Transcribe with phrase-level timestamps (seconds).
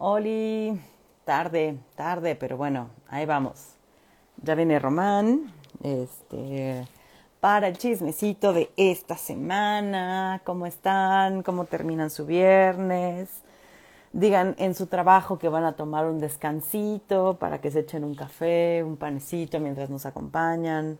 [0.00, 0.80] Oli,
[1.24, 3.74] tarde, tarde, pero bueno, ahí vamos.
[4.40, 6.86] Ya viene Román, este,
[7.40, 13.42] para el chismecito de esta semana, cómo están, cómo terminan su viernes.
[14.12, 18.14] Digan en su trabajo que van a tomar un descansito para que se echen un
[18.14, 20.96] café, un panecito mientras nos acompañan.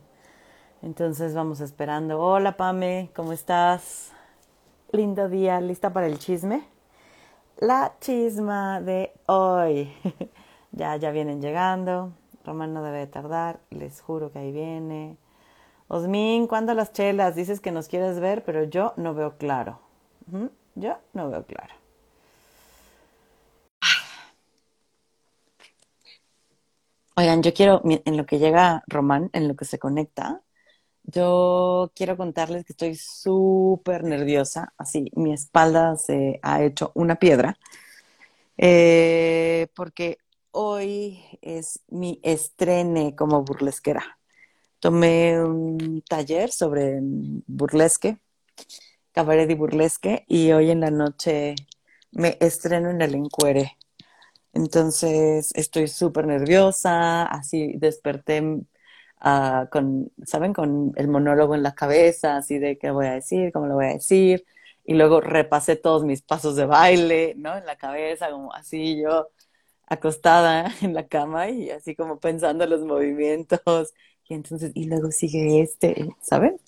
[0.83, 2.21] Entonces vamos esperando.
[2.21, 4.11] Hola Pame, ¿cómo estás?
[4.91, 6.78] Lindo día, ¿lista para el chisme?
[7.61, 9.93] La chisma de hoy.
[10.73, 12.13] ya, ya vienen llegando.
[12.45, 15.17] Román no debe tardar, les juro que ahí viene.
[15.89, 17.35] Osmin, ¿cuándo las chelas?
[17.35, 19.81] Dices que nos quieres ver, pero yo no veo claro.
[20.77, 21.75] Yo no veo claro.
[27.17, 30.43] Oigan, yo quiero, en lo que llega Román, en lo que se conecta,
[31.11, 37.59] yo quiero contarles que estoy súper nerviosa, así, mi espalda se ha hecho una piedra,
[38.59, 40.19] eh, porque
[40.51, 44.19] hoy es mi estrene como burlesquera.
[44.81, 48.19] Tomé un taller sobre burlesque,
[49.13, 51.55] cabaret y burlesque, y hoy en la noche
[52.13, 53.79] me estreno en el encuere.
[54.53, 58.43] Entonces estoy súper nerviosa, así desperté
[59.25, 60.53] uh, con, ¿saben?
[60.53, 63.87] Con el monólogo en la cabeza, así de qué voy a decir, cómo lo voy
[63.87, 64.45] a decir.
[64.85, 67.57] Y luego repasé todos mis pasos de baile, ¿no?
[67.57, 69.29] En la cabeza, como así yo
[69.87, 73.95] acostada en la cama y así como pensando los movimientos.
[74.29, 76.61] Y entonces, y luego sigue este, ¿saben?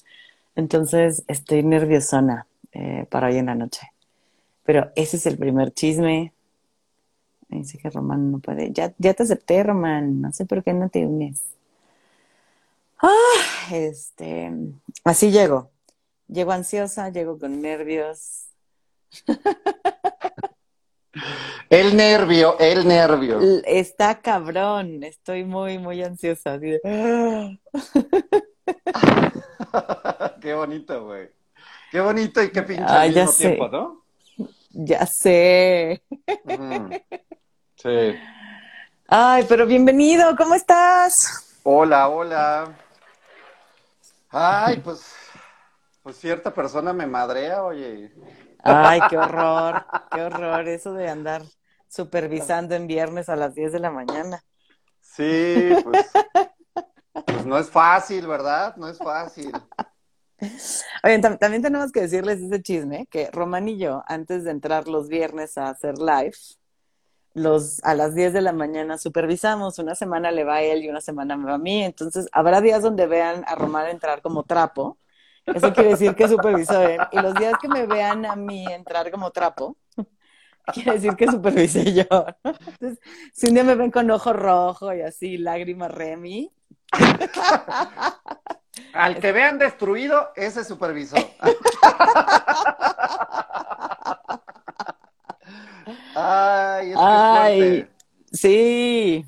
[0.56, 3.92] Entonces estoy nerviosona eh, para hoy en la noche.
[4.64, 6.32] Pero ese es el primer chisme.
[7.48, 8.72] Dice que Román no puede.
[8.72, 10.20] Ya, ya te acepté, Román.
[10.20, 11.42] No sé por qué no te unes.
[13.02, 14.52] Ah, este,
[15.04, 15.70] así llego.
[16.28, 18.46] Llego ansiosa, llego con nervios.
[21.68, 23.40] El nervio, el nervio.
[23.64, 26.58] Está cabrón, estoy muy, muy ansiosa.
[30.40, 31.30] qué bonito, güey.
[31.90, 34.04] Qué bonito y qué pinche al mismo tiempo, ¿no?
[34.70, 36.02] Ya sé.
[37.76, 38.14] Sí.
[39.08, 41.56] Ay, pero bienvenido, ¿cómo estás?
[41.62, 42.76] Hola, hola.
[44.30, 45.14] Ay, pues,
[46.02, 48.12] pues cierta persona me madrea, oye.
[48.62, 51.42] Ay, qué horror, qué horror eso de andar
[51.88, 54.42] supervisando en viernes a las 10 de la mañana.
[55.00, 56.10] Sí, pues,
[57.26, 58.76] pues no es fácil, ¿verdad?
[58.76, 59.52] No es fácil.
[61.02, 65.08] Oye, también tenemos que decirles ese chisme, que Román y yo, antes de entrar los
[65.08, 66.32] viernes a hacer live,
[67.34, 70.88] los, a las 10 de la mañana supervisamos, una semana le va a él y
[70.88, 74.42] una semana me va a mí, entonces habrá días donde vean a Román entrar como
[74.42, 74.98] trapo,
[75.46, 79.10] eso quiere decir que supervisó él, y los días que me vean a mí entrar
[79.10, 79.76] como trapo,
[80.72, 82.26] quiere decir que supervisé yo.
[82.44, 83.00] Entonces,
[83.32, 86.52] si un día me ven con ojo rojo y así, lágrima Remy.
[88.92, 91.16] Al que vean destruido, ese supervisó.
[96.14, 97.90] Ay, es fuerte.
[98.32, 99.24] Sí.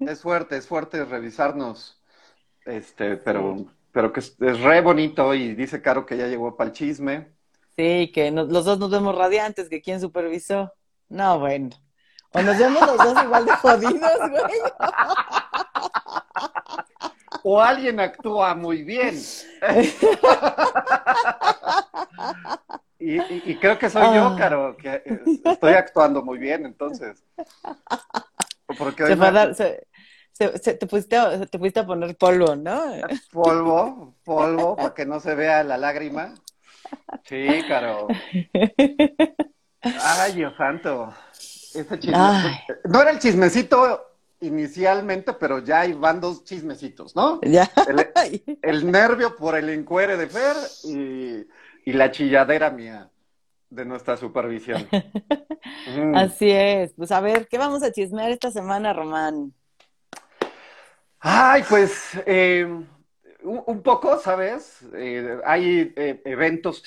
[0.00, 2.00] Es fuerte, es fuerte revisarnos.
[2.64, 3.56] Este, pero,
[3.92, 7.32] pero que es, re bonito y dice Caro que ya llegó para el chisme.
[7.76, 10.72] Sí, que los dos nos vemos radiantes, que quién supervisó.
[11.08, 11.70] No, bueno.
[12.32, 14.42] O nos vemos los dos igual de jodidos, güey.
[17.44, 19.16] O alguien actúa muy bien.
[22.98, 24.36] Y, creo que soy yo, ah.
[24.38, 25.02] Caro, que
[25.44, 27.22] estoy actuando muy bien, entonces.
[28.78, 29.16] Porque
[30.32, 32.82] se, te, pusiste a, te a poner polvo, ¿no?
[33.32, 36.34] Polvo, polvo, para que no se vea la lágrima.
[37.24, 38.08] Sí, Caro.
[39.82, 41.14] Ay, Dios santo.
[41.32, 42.64] Ese chisme...
[42.84, 47.40] No era el chismecito inicialmente, pero ya hay van dos chismecitos, ¿no?
[47.42, 47.70] Ya.
[47.86, 51.46] El, el nervio por el encuere de Fer y
[51.86, 53.10] y la chilladera mía
[53.70, 54.86] de nuestra supervisión.
[56.14, 56.92] Así es.
[56.94, 59.54] Pues a ver, ¿qué vamos a chismear esta semana, Román?
[61.20, 62.66] Ay, pues eh,
[63.42, 64.80] un, poco, ¿sabes?
[64.94, 66.82] Eh, hay eh, eventos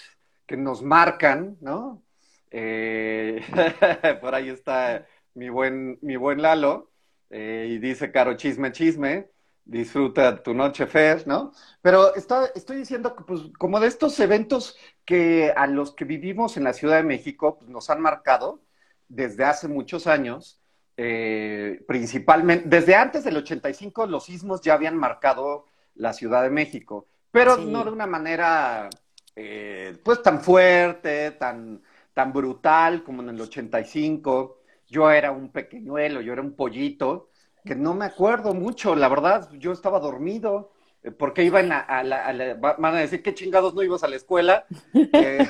[0.45, 2.03] que nos marcan, ¿no?
[4.21, 6.91] por ahí está mi buen, mi buen Lalo,
[7.29, 9.29] y dice, Caro, chisme, chisme
[9.69, 11.51] disfruta tu noche Fer, ¿no?
[11.81, 14.75] Pero estoy diciendo que, pues, como de estos eventos
[15.05, 18.61] que a los que vivimos en la Ciudad de México, pues, nos han marcado
[19.07, 20.59] desde hace muchos años,
[20.97, 27.07] eh, principalmente, desde antes del 85 los sismos ya habían marcado la Ciudad de México,
[27.31, 28.89] pero no de una manera,
[29.35, 31.81] eh, pues, tan fuerte, tan,
[32.13, 34.57] tan brutal como en el 85.
[34.87, 37.28] yo era un pequeñuelo, yo era un pollito,
[37.65, 40.71] que no me acuerdo mucho, la verdad, yo estaba dormido,
[41.03, 44.65] eh, porque iban a, la, van a decir, ¿qué chingados no ibas a la escuela?
[45.13, 45.47] Eh,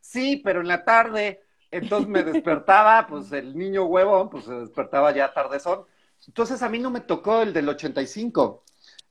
[0.00, 1.40] sí, pero en la tarde,
[1.70, 5.84] entonces me despertaba, pues el niño huevo, pues se despertaba ya tardezón.
[6.26, 8.64] Entonces a mí no me tocó el del 85,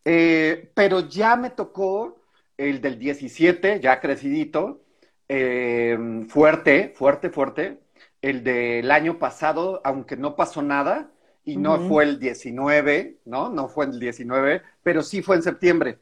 [0.06, 2.20] eh, pero ya me tocó
[2.58, 4.82] el del 17, ya crecidito,
[5.28, 7.80] eh, fuerte, fuerte, fuerte.
[8.22, 11.12] El del año pasado, aunque no pasó nada,
[11.46, 13.50] y no fue el 19, ¿no?
[13.50, 16.00] No fue el 19, pero sí fue en septiembre.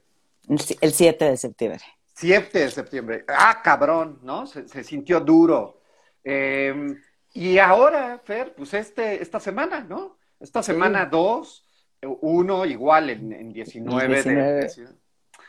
[0.48, 1.82] El 7 de septiembre.
[2.16, 3.26] 7 de septiembre.
[3.28, 4.46] Ah, cabrón, ¿no?
[4.48, 5.82] Se, sintió duro.
[6.24, 7.00] Em,
[7.34, 10.18] y ahora, Fer, pues este, esta semana, ¿no?
[10.40, 11.66] Esta semana 2,
[12.22, 14.68] uno igual en, 19,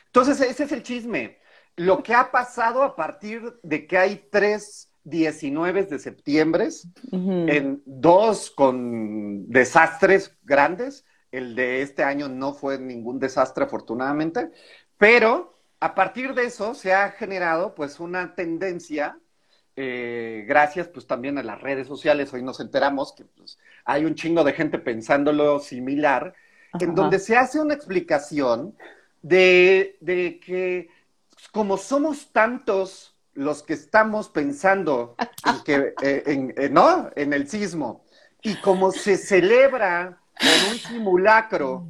[0.06, 1.38] Entonces, ese es el chisme.
[1.76, 6.68] Lo que ha pasado a partir de que hay tres 19 de septiembre,
[7.12, 11.04] en dos con desastres grandes.
[11.30, 14.50] El de este año no fue ningún desastre, afortunadamente,
[14.96, 19.18] pero a partir de eso se ha generado pues una tendencia,
[19.76, 24.14] eh, gracias pues también a las redes sociales, hoy nos enteramos que pues, hay un
[24.14, 26.34] chingo de gente pensándolo similar,
[26.80, 28.76] en donde se hace una explicación
[29.22, 30.88] de, de que
[31.52, 33.07] como somos tantos
[33.38, 35.14] los que estamos pensando
[35.46, 37.08] en, que, eh, eh, ¿no?
[37.14, 38.04] en el sismo
[38.42, 41.86] y como se celebra con un simulacro,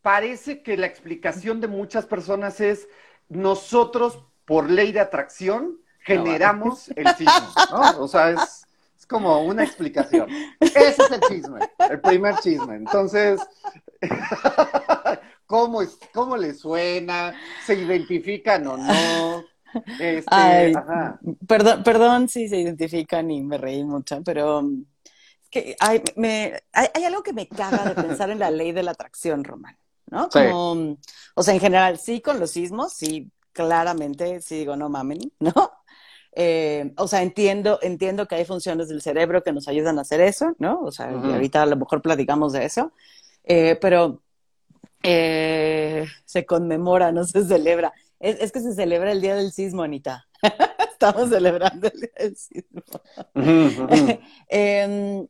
[0.00, 2.88] parece que la explicación de muchas personas es
[3.28, 7.52] nosotros por ley de atracción generamos el sismo.
[7.98, 8.66] O sea, es,
[8.98, 10.28] es como una explicación.
[10.58, 11.60] Ese es el chisme,
[11.90, 12.76] el primer chisme.
[12.76, 13.40] Entonces,
[15.46, 17.34] ¿cómo, es, ¿cómo le suena?
[17.66, 19.49] ¿Se identifican o no?
[19.98, 20.72] Este,
[21.46, 24.60] perdón, perdón si se identifican y me reí mucho, pero
[25.42, 28.82] es que hay, me, hay, algo que me caga de pensar en la ley de
[28.82, 29.76] la atracción, Román,
[30.06, 30.28] ¿no?
[30.28, 30.96] Como,
[31.34, 35.72] o sea, en general, sí, con los sismos, sí, claramente, sí digo, no mamen, ¿no?
[36.32, 40.20] Eh, o sea, entiendo, entiendo que hay funciones del cerebro que nos ayudan a hacer
[40.20, 40.80] eso, ¿no?
[40.80, 42.92] O sea, ahorita a lo mejor platicamos de eso,
[43.44, 44.22] eh, pero
[45.02, 50.26] eh, se conmemora, no se celebra es, que se celebra el Día del Sismo, Anita.
[50.92, 52.82] Estamos celebrando el Día del Sismo.
[54.48, 55.26] Em,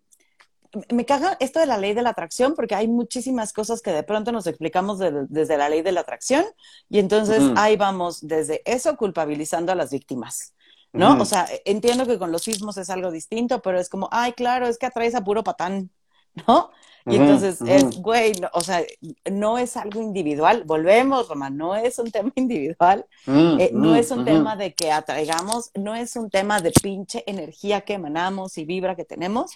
[0.92, 4.02] me caga esto de la ley de la atracción porque hay muchísimas cosas que de
[4.02, 6.44] pronto nos explicamos desde la ley de la atracción
[6.88, 10.54] y entonces ahí vamos desde eso culpabilizando a las víctimas.
[10.92, 11.20] ¿No?
[11.20, 14.66] O sea, entiendo que con los sismos es algo distinto, pero es como, ay, claro,
[14.66, 15.90] es que atraes a puro patán,
[16.48, 16.70] ¿no?
[17.06, 18.84] Y entonces es, güey, o sea,
[19.30, 20.64] no es algo individual.
[20.64, 24.74] Volvemos, Román, no es un tema individual, mm, eh, no mm, es un tema de
[24.74, 29.50] que atraigamos, no es un tema de pinche energía que emanamos y vibra que tenemos.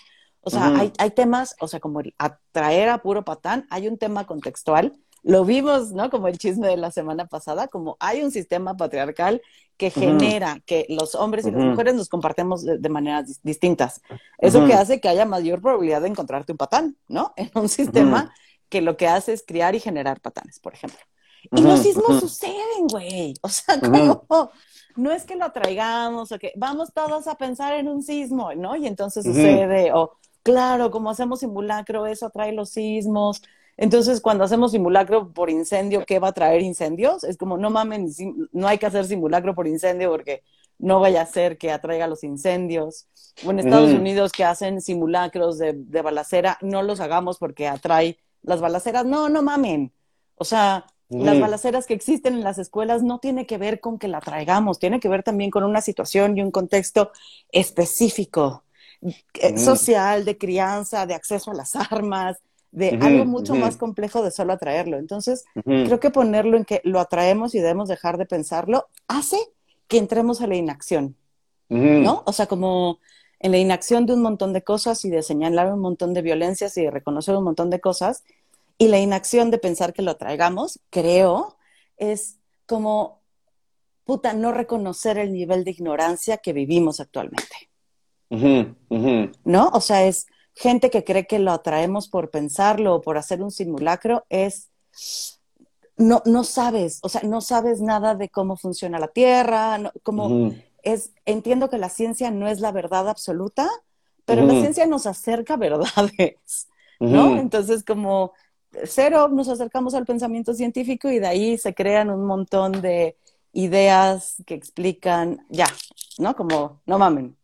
[0.46, 4.26] O sea, hay, hay, temas, o sea, como atraer a puro patán, hay un tema
[4.26, 4.92] contextual
[5.24, 6.10] lo vimos, ¿no?
[6.10, 9.40] Como el chisme de la semana pasada, como hay un sistema patriarcal
[9.76, 14.00] que genera que los hombres y las mujeres nos compartemos de, maneras distintas.
[14.38, 17.32] Eso que hace que haya mayor probabilidad de encontrarte un patán, ¿no?
[17.36, 18.32] En un sistema
[18.68, 20.98] que lo que hace es criar y generar patanes, por ejemplo.
[21.52, 23.34] Y los sismos suceden, güey.
[23.42, 24.50] O sea, como
[24.96, 28.76] no es que lo traigamos o que vamos todos a pensar en un sismo, ¿no?
[28.76, 30.12] Y entonces sucede, o
[30.42, 33.42] claro, como hacemos simulacro, eso atrae los sismos.
[33.76, 37.24] Entonces, cuando hacemos simulacro por incendio, ¿qué va a traer incendios?
[37.24, 38.08] Es como, no mamen,
[38.52, 40.42] no hay que hacer simulacro por incendio porque
[40.78, 43.06] no vaya a ser que atraiga los incendios.
[43.44, 43.96] O en Estados mm.
[43.96, 49.04] Unidos que hacen simulacros de, balacera, no los hagamos porque atrae las balaceras.
[49.04, 49.92] No, no mamen.
[50.36, 51.40] O sea, las mm.
[51.40, 55.00] balaceras que existen en las escuelas no tiene que ver con que la traigamos, tiene
[55.00, 57.10] que ver también con una situación y un contexto
[57.50, 58.64] específico,
[59.02, 59.58] eh, mm.
[59.58, 62.38] social, de crianza, de acceso a las armas,
[62.74, 64.98] de algo mucho más complejo de solo atraerlo.
[64.98, 69.38] Entonces, creo que ponerlo en que lo atraemos y debemos dejar de pensarlo hace
[69.86, 71.16] que entremos a la inacción,
[71.68, 72.22] ¿no?
[72.26, 72.98] O sea, como
[73.38, 76.76] en la inacción de un montón de cosas y de señalar un montón de violencias
[76.76, 78.24] y de reconocer un montón de cosas,
[78.76, 81.56] y la inacción de pensar que lo atraigamos, creo,
[81.96, 83.20] es como,
[84.04, 87.70] puta, no reconocer el nivel de ignorancia que vivimos actualmente.
[88.30, 89.68] ¿No?
[89.72, 93.50] O sea, es gente que cree que lo atraemos por pensarlo o por hacer un
[93.50, 94.70] simulacro es,
[95.96, 101.12] no, no sabes, o sea, no sabes nada de cómo funciona la Tierra, como es,
[101.24, 103.68] entiendo que la ciencia no es la verdad absoluta,
[104.24, 106.68] pero la ciencia nos acerca a verdades,
[107.00, 107.36] ¿no?
[107.36, 108.32] Entonces, como
[108.84, 113.16] cero, nos acercamos al pensamiento científico y de ahí se crean un montón de
[113.52, 115.66] ideas que explican, ya,
[116.18, 116.34] ¿no?
[116.34, 117.36] Como, no mamen,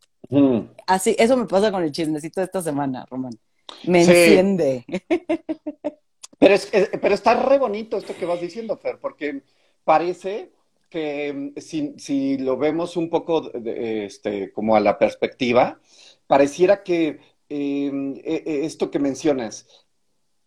[0.86, 3.32] Así, eso me pasa con el chismecito de esta semana, Román.
[3.84, 4.84] Me enciende.
[6.38, 6.70] Pero, es,
[7.02, 9.42] pero está re bonito esto que vas diciendo, Fer, porque
[9.84, 10.52] parece
[10.88, 15.80] que mm, si, si lo vemos un poco este, como a la perspectiva,
[16.26, 19.66] pareciera que em, e, e, esto que mencionas,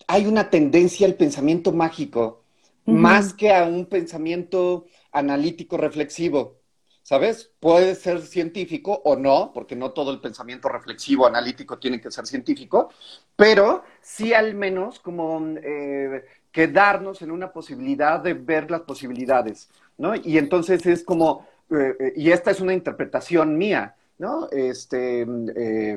[0.08, 2.44] hay una tendencia al pensamiento mágico,
[2.86, 6.58] más que a un pensamiento analítico reflexivo.
[7.04, 7.52] ¿Sabes?
[7.60, 12.26] Puede ser científico o no, porque no todo el pensamiento reflexivo, analítico tiene que ser
[12.26, 12.92] científico,
[13.36, 20.16] pero sí al menos como eh, quedarnos en una posibilidad de ver las posibilidades, ¿no?
[20.16, 24.48] Y entonces es como, eh, eh, y esta es una interpretación mía, ¿no?
[24.50, 25.28] Este,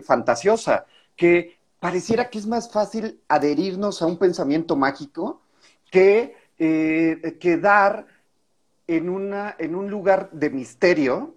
[0.02, 5.40] fantasiosa, que pareciera que es más fácil adherirnos a un pensamiento mágico
[5.88, 6.34] que
[7.38, 8.06] quedar
[8.86, 11.36] en, una, en un lugar de misterio,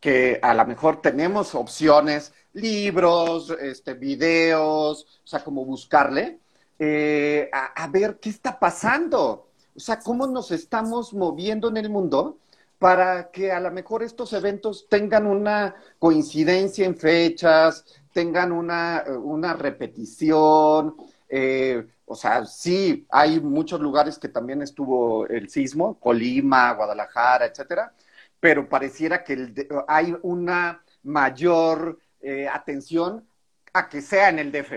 [0.00, 6.38] que a lo mejor tenemos opciones, libros, este, videos, o sea, como buscarle,
[6.78, 12.38] eh, a, ver qué está pasando, o sea, cómo nos estamos moviendo en el mundo
[12.78, 19.54] para que a lo mejor estos eventos tengan una coincidencia en fechas, tengan una, una
[19.54, 20.96] repetición,
[21.28, 27.94] eh, o sea, sí, hay muchos lugares que también estuvo el sismo, Colima, Guadalajara, etcétera,
[28.38, 29.54] pero pareciera que
[29.88, 33.26] hay una mayor eh, atención
[33.72, 34.72] a que sea en el DF,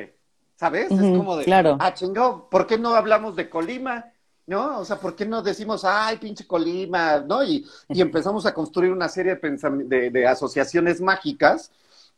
[0.56, 0.90] ¿sabes?
[0.90, 1.76] es como de, claro.
[1.82, 4.14] ah, chingado, ¿por qué no hablamos de Colima?
[4.48, 4.80] ¿No?
[4.80, 7.44] O sea, ¿por qué no decimos, ay, pinche Colima, ¿no?
[7.44, 11.72] Y, empezamos a construir una serie de, de, asociaciones mágicas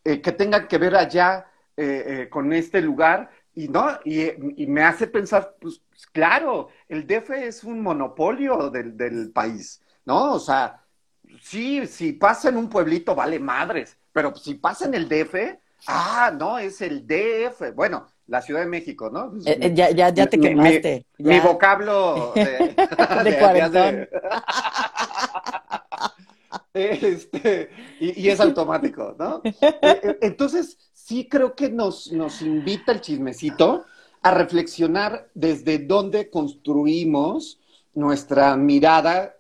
[0.04, 5.08] eh, que tengan que ver allá eh, con este lugar y no, y, me hace
[5.08, 10.34] pensar, pues claro, el DF es un monopolio del, país, ¿no?
[10.34, 10.84] O sea,
[11.42, 16.32] sí, si pasa en un pueblito vale madres, pero si pasa en el DF, ah,
[16.38, 17.74] no, es el DF.
[17.74, 19.34] Bueno, la Ciudad de México, ¿no?
[19.44, 21.08] Eh, eh, ya, ya, ya te quemaste.
[21.18, 22.76] Mi, vocablo de,
[23.74, 24.10] de,
[26.76, 29.42] este, y, y, es automático, ¿no?
[29.82, 33.86] Eh, entonces, sí creo que nos, nos invita el chismecito
[34.22, 37.60] a reflexionar desde dónde construimos
[37.94, 39.38] nuestra mirada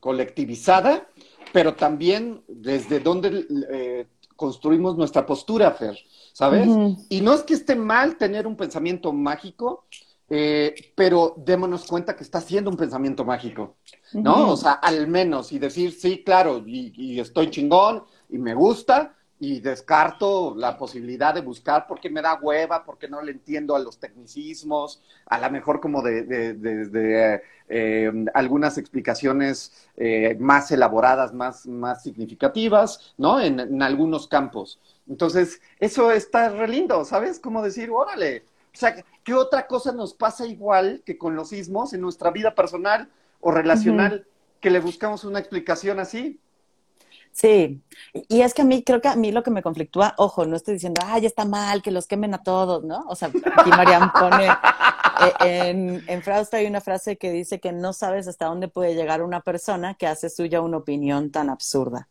[0.00, 1.08] colectivizada,
[1.50, 4.06] pero también desde dónde eh,
[4.36, 5.98] construimos nuestra postura, Fer,
[6.34, 6.68] ¿sabes?
[7.08, 9.86] Y no es que esté mal tener un pensamiento mágico,
[10.28, 13.76] eh, pero démonos cuenta que está siendo un pensamiento mágico,
[14.12, 14.50] ¿no?
[14.50, 19.58] O sea, al menos, y decir, sí, claro, y estoy chingón, y me gusta, y
[19.58, 23.98] descarto la posibilidad de buscar porque me da hueva, porque no le entiendo a los
[23.98, 33.14] tecnicismos, a lo mejor como de, eh, algunas explicaciones eh, más elaboradas, más, más significativas,
[33.18, 33.40] ¿no?
[33.40, 34.78] En, algunos campos.
[35.08, 37.40] Entonces, eso está re lindo, ¿sabes?
[37.40, 38.94] Como decir, órale, o sea,
[39.24, 43.08] ¿qué otra cosa nos pasa igual que con los sismos en nuestra vida personal
[43.40, 44.24] o relacional
[44.60, 46.38] que le buscamos una explicación así?
[47.32, 47.82] Sí,
[48.28, 50.54] y es que a mí, creo que a mí lo que me conflictúa, ojo, no
[50.54, 53.04] estoy diciendo, ay, está mal, que los quemen a todos, ¿no?
[53.08, 57.72] O sea, aquí Mariam pone, eh, en, en Frausta hay una frase que dice que
[57.72, 62.10] no sabes hasta dónde puede llegar una persona que hace suya una opinión tan absurda,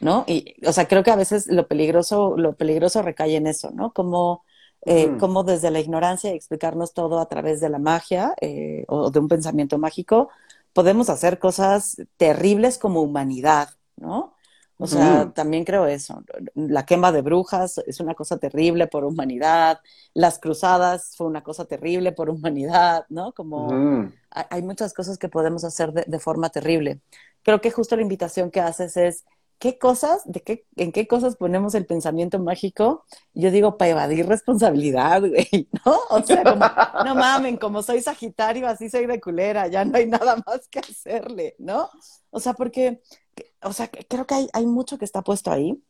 [0.00, 0.24] ¿no?
[0.26, 3.92] Y, o sea, creo que a veces lo peligroso, lo peligroso recae en eso, ¿no?
[3.92, 4.44] Como,
[4.86, 9.18] eh, como desde la ignorancia explicarnos todo a través de la magia eh, o de
[9.18, 10.30] un pensamiento mágico,
[10.72, 14.33] podemos hacer cosas terribles como humanidad, ¿no?
[14.76, 16.22] O sea, también creo eso.
[16.54, 19.78] La quema de brujas es una cosa terrible por humanidad.
[20.14, 23.32] Las cruzadas fue una cosa terrible por humanidad, ¿no?
[23.32, 27.00] Como hay, muchas cosas que podemos hacer de, forma terrible.
[27.42, 29.24] Creo que justo la invitación que haces es,
[29.60, 33.04] ¿qué cosas, de qué, en qué cosas ponemos el pensamiento mágico?
[33.32, 35.98] Yo digo, para evadir responsabilidad, güey, ¿no?
[36.10, 36.66] O sea, como,
[37.04, 40.80] no mamen, como soy Sagitario, así soy de culera, ya no hay nada más que
[40.80, 41.88] hacerle, ¿no?
[42.30, 43.00] O sea, porque
[43.64, 45.80] o sea, creo que hay, hay mucho que está puesto ahí.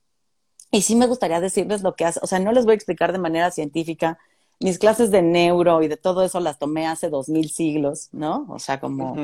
[0.70, 3.12] Y sí me gustaría decirles lo que hace, o sea, no les voy a explicar
[3.12, 4.18] de manera científica.
[4.60, 8.46] Mis clases de neuro y de todo eso las tomé hace dos mil siglos, ¿no?
[8.48, 9.16] O sea, como,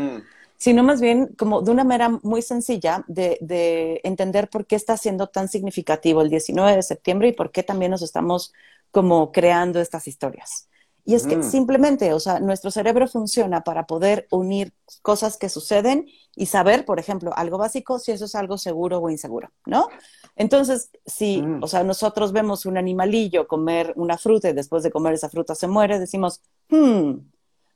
[0.57, 4.97] sino más bien como de una manera muy sencilla de, de, entender por qué está
[4.97, 8.52] siendo tan significativo el 19 de septiembre y por qué también nos estamos
[8.90, 10.69] como creando estas historias.
[11.04, 11.42] Y es que mm.
[11.42, 16.99] simplemente, o sea, nuestro cerebro funciona para poder unir cosas que suceden y saber, por
[16.99, 19.88] ejemplo, algo básico, si eso es algo seguro o inseguro, ¿no?
[20.37, 21.62] Entonces, si, mm.
[21.62, 25.54] o sea, nosotros vemos un animalillo comer una fruta y después de comer esa fruta
[25.54, 27.12] se muere, decimos, hmm,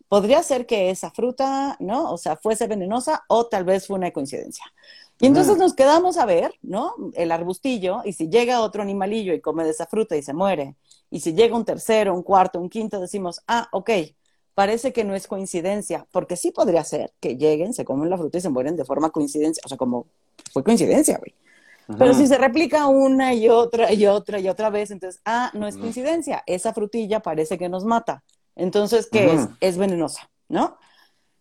[0.08, 2.12] podría ser que esa fruta, ¿no?
[2.12, 4.64] O sea, fuese venenosa o tal vez fue una coincidencia.
[5.20, 6.94] Y entonces nos quedamos a ver, ¿no?
[7.14, 10.76] El arbustillo, y si llega otro animalillo y come de esa fruta y se muere,
[11.14, 13.88] y si llega un tercero, un cuarto, un quinto, decimos, ah, ok,
[14.52, 18.38] parece que no es coincidencia, porque sí podría ser que lleguen, se comen la fruta
[18.38, 20.06] y se mueren de forma coincidencia, o sea, como
[20.52, 21.32] fue coincidencia, güey.
[22.00, 25.68] Pero si se replica una y otra y otra y otra vez, entonces, ah, no
[25.68, 28.24] es coincidencia, esa frutilla parece que nos mata.
[28.56, 29.48] Entonces, ¿qué es?
[29.60, 30.78] Es venenosa, ¿no?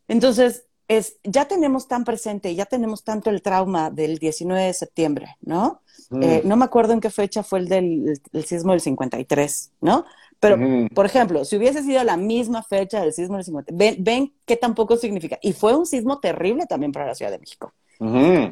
[0.07, 5.37] Entonces, es, ya tenemos tan presente, ya tenemos tanto el trauma del 19 de septiembre,
[5.41, 5.81] ¿no?
[6.21, 10.05] Eh, no me acuerdo en qué fecha fue el del sismo del 53, ¿no?
[10.39, 10.57] Pero,
[10.93, 14.57] por ejemplo, si hubiese sido la misma fecha del sismo del 53, ven, ven qué
[14.57, 15.39] tampoco significa.
[15.41, 17.73] Y fue un sismo terrible también para la Ciudad de México.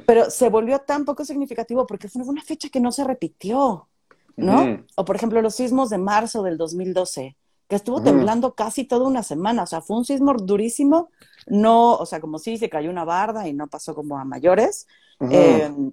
[0.06, 3.90] Pero se volvió tan poco significativo porque fue una fecha que no se repitió,
[4.38, 4.86] ¿no?
[4.96, 7.36] O por ejemplo, los sismos de marzo del 2012,
[7.68, 11.10] que estuvo temblando casi toda una semana, o sea, fue un sismo durísimo,
[11.52, 14.88] no, o sea, como si se cayó una barda y no pasó como a mayores,
[15.20, 15.92] em,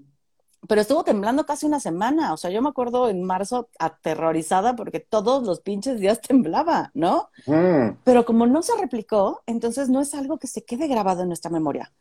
[0.68, 5.00] pero estuvo temblando casi una semana, o sea, yo me acuerdo en marzo aterrorizada porque
[5.00, 7.30] todos los pinches días temblaba, ¿no?
[8.04, 11.50] Pero como no se replicó, entonces no es algo que se quede grabado en nuestra
[11.50, 11.92] memoria.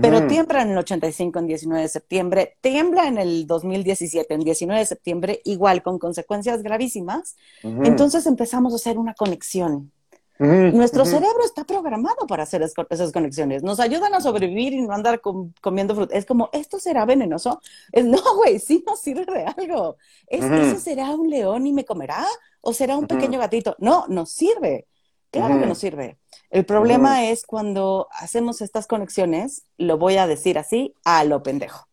[0.00, 4.80] Pero tiembla en el 85, en 19 de septiembre, tiembla en el 2017, en 19
[4.80, 7.36] de septiembre, igual con consecuencias gravísimas.
[7.62, 9.92] Entonces empezamos a hacer una conexión.
[10.38, 13.62] Nuestro cerebro está programado para hacer esas conexiones.
[13.62, 15.20] Nos ayudan a sobrevivir y no andar
[15.60, 16.16] comiendo fruta.
[16.16, 17.60] Es como, ¿esto será venenoso?
[17.92, 19.96] Es, no, güey, sí nos sirve de algo.
[20.26, 22.26] ¿Es, ¿Eso será un león y me comerá?
[22.60, 23.76] ¿O será un pequeño gatito?
[23.78, 24.86] No, nos sirve.
[25.30, 26.18] Claro que nos sirve.
[26.50, 31.88] El problema es cuando hacemos estas conexiones, lo voy a decir así, a lo pendejo.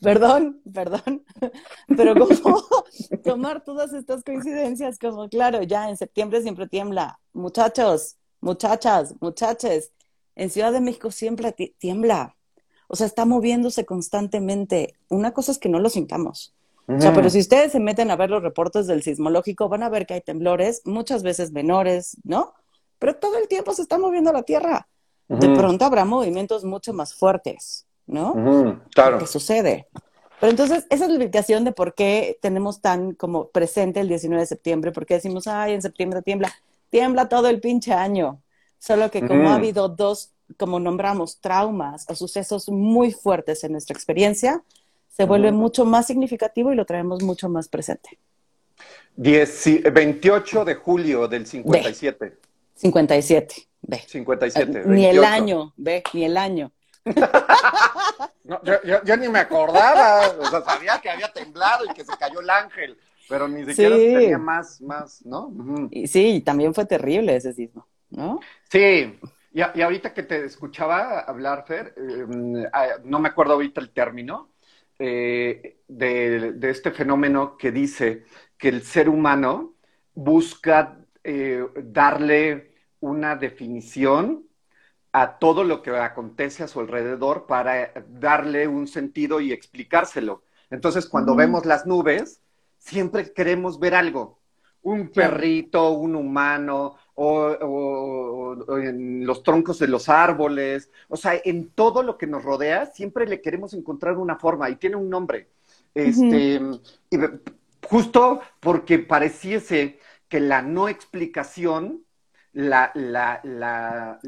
[0.00, 1.24] Perdón, perdón,
[1.96, 2.62] pero como
[3.22, 7.20] tomar todas estas coincidencias, como claro, ya en septiembre siempre tiembla.
[7.32, 9.92] Muchachos, muchachas, muchaches,
[10.36, 12.36] en Ciudad de México siempre tiembla.
[12.88, 14.94] O sea, está moviéndose constantemente.
[15.08, 16.54] Una cosa es que no lo sintamos.
[16.86, 19.88] O sea, pero si ustedes se meten a ver los reportes del sismológico, van a
[19.88, 22.52] ver que hay temblores, muchas veces menores, ¿no?
[22.98, 24.86] Pero todo el tiempo se está moviendo la Tierra.
[25.28, 28.82] De pronto habrá movimientos mucho más fuertes, ¿no?
[28.94, 29.18] Claro.
[29.18, 29.88] ¿Qué sucede?
[30.40, 34.42] Pero entonces, esa es la explicación de por qué tenemos tan como presente el 19
[34.42, 36.52] de septiembre, porque decimos, ay, en septiembre tiembla,
[36.90, 38.40] tiembla todo el pinche año.
[38.78, 43.94] Solo que como ha habido dos, como nombramos, traumas o sucesos muy fuertes en nuestra
[43.94, 44.62] experiencia,
[45.08, 48.18] se vuelve mucho más significativo y lo traemos mucho más presente.
[49.16, 52.36] 28 de julio del 57.
[52.74, 54.02] 57, ve.
[54.06, 54.82] 57.
[54.86, 56.72] Ni el año, ve, ni el año.
[58.44, 58.60] No,
[59.04, 62.50] yo, ni me acordaba, o sea, sabía que había temblado y que se cayó el
[62.50, 65.52] ángel, pero ni siquiera tenía más, más, ¿no?
[65.90, 68.40] y, sí, también fue terrible ese sismo, ¿no?
[68.70, 69.18] Sí,
[69.52, 72.64] y, y ahorita que te escuchaba hablar, Fer, em,
[73.04, 74.54] no me acuerdo ahorita el término,
[74.98, 78.24] eh, de, este fenómeno que dice
[78.56, 79.74] que el ser humano
[80.14, 84.46] busca eh, darle una definición
[85.16, 90.42] a todo lo que acontece a su alrededor para darle un sentido y explicárselo.
[90.70, 92.40] Entonces, cuando vemos las nubes,
[92.78, 94.40] siempre queremos ver algo.
[94.82, 102.02] Un perrito, un humano, o, en los troncos de los árboles, o sea, en todo
[102.02, 105.48] lo que nos rodea, siempre le queremos encontrar una forma y tiene un nombre.
[105.94, 106.60] Este,
[107.08, 107.18] y
[107.86, 112.03] justo porque pareciese que la no explicación,
[112.54, 114.18] la, la, la,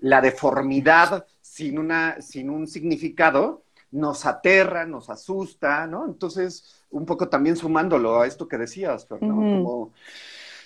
[0.00, 3.62] la, deformidad sin, una, sin un significado,
[3.92, 6.04] nos aterra, nos asusta, ¿no?
[6.06, 9.18] Entonces, un poco también sumándolo a esto que decías, ¿no?
[9.18, 9.92] Como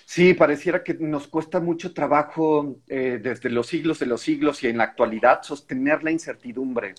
[0.09, 4.67] Sí, pareciera que nos cuesta mucho trabajo eh, desde los siglos de los siglos y
[4.67, 6.95] en la actualidad sostener la incertidumbre.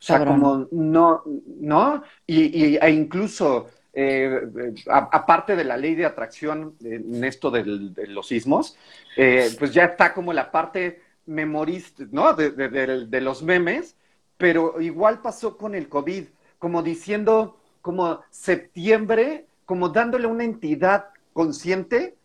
[0.00, 1.22] O sea, como no,
[1.60, 2.02] ¿no?
[2.26, 4.40] Y, e incluso, eh,
[4.88, 7.64] aparte de la ley de atracción en esto de
[8.08, 8.76] los sismos,
[9.16, 12.32] eh, pues ya está como la parte memorista, ¿no?
[12.34, 13.96] De, de los memes,
[14.36, 16.24] pero igual pasó con el COVID,
[16.58, 22.16] como diciendo, como septiembre, como dándole una entidad consciente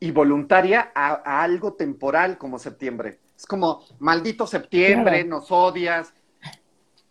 [0.00, 3.20] y voluntaria a, algo temporal como septiembre.
[3.36, 6.12] Es como, maldito septiembre, nos odias.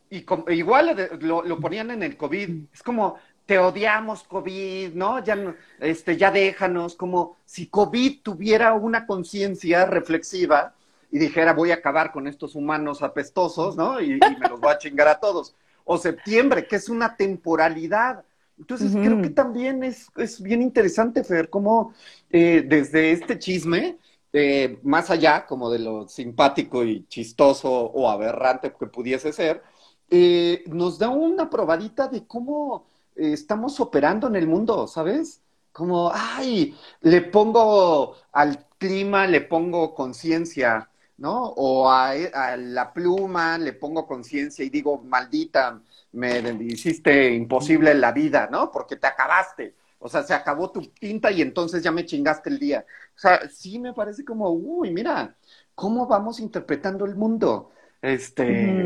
[0.10, 2.66] Y igual lo, ponían en el COVID.
[2.72, 5.24] Es como, te odiamos COVID, ¿no?
[5.24, 10.74] Ya, este, ya déjanos, como si COVID tuviera una conciencia reflexiva
[11.12, 14.02] y dijera, voy a acabar con estos humanos apestosos, ¿no?
[14.02, 15.56] Y, y me los voy a chingar a todos.
[15.86, 18.24] O septiembre, que es una temporalidad
[18.60, 21.94] entonces, creo que también es, es, bien interesante, Fer, cómo
[22.30, 23.98] eh, desde este chisme,
[24.32, 29.64] eh, más allá como de lo simpático y chistoso o aberrante que pudiese ser,
[30.10, 35.42] eh, nos da una probadita de cómo estamos operando en el mundo, ¿sabes?
[35.72, 41.44] Como, ay, le pongo al clima, le pongo conciencia, ¿no?
[41.56, 45.82] O a, a, la pluma le pongo conciencia y digo, maldita,
[46.14, 48.72] me hiciste imposible la vida, ¿no?
[48.72, 49.76] Porque te acabaste.
[50.06, 52.86] O sea, se acabó tu tinta y entonces ya me chingaste el día.
[53.16, 55.36] O sea, sí me parece como, uy, mira,
[55.76, 57.72] ¿cómo vamos interpretando el mundo?
[58.02, 58.84] Este,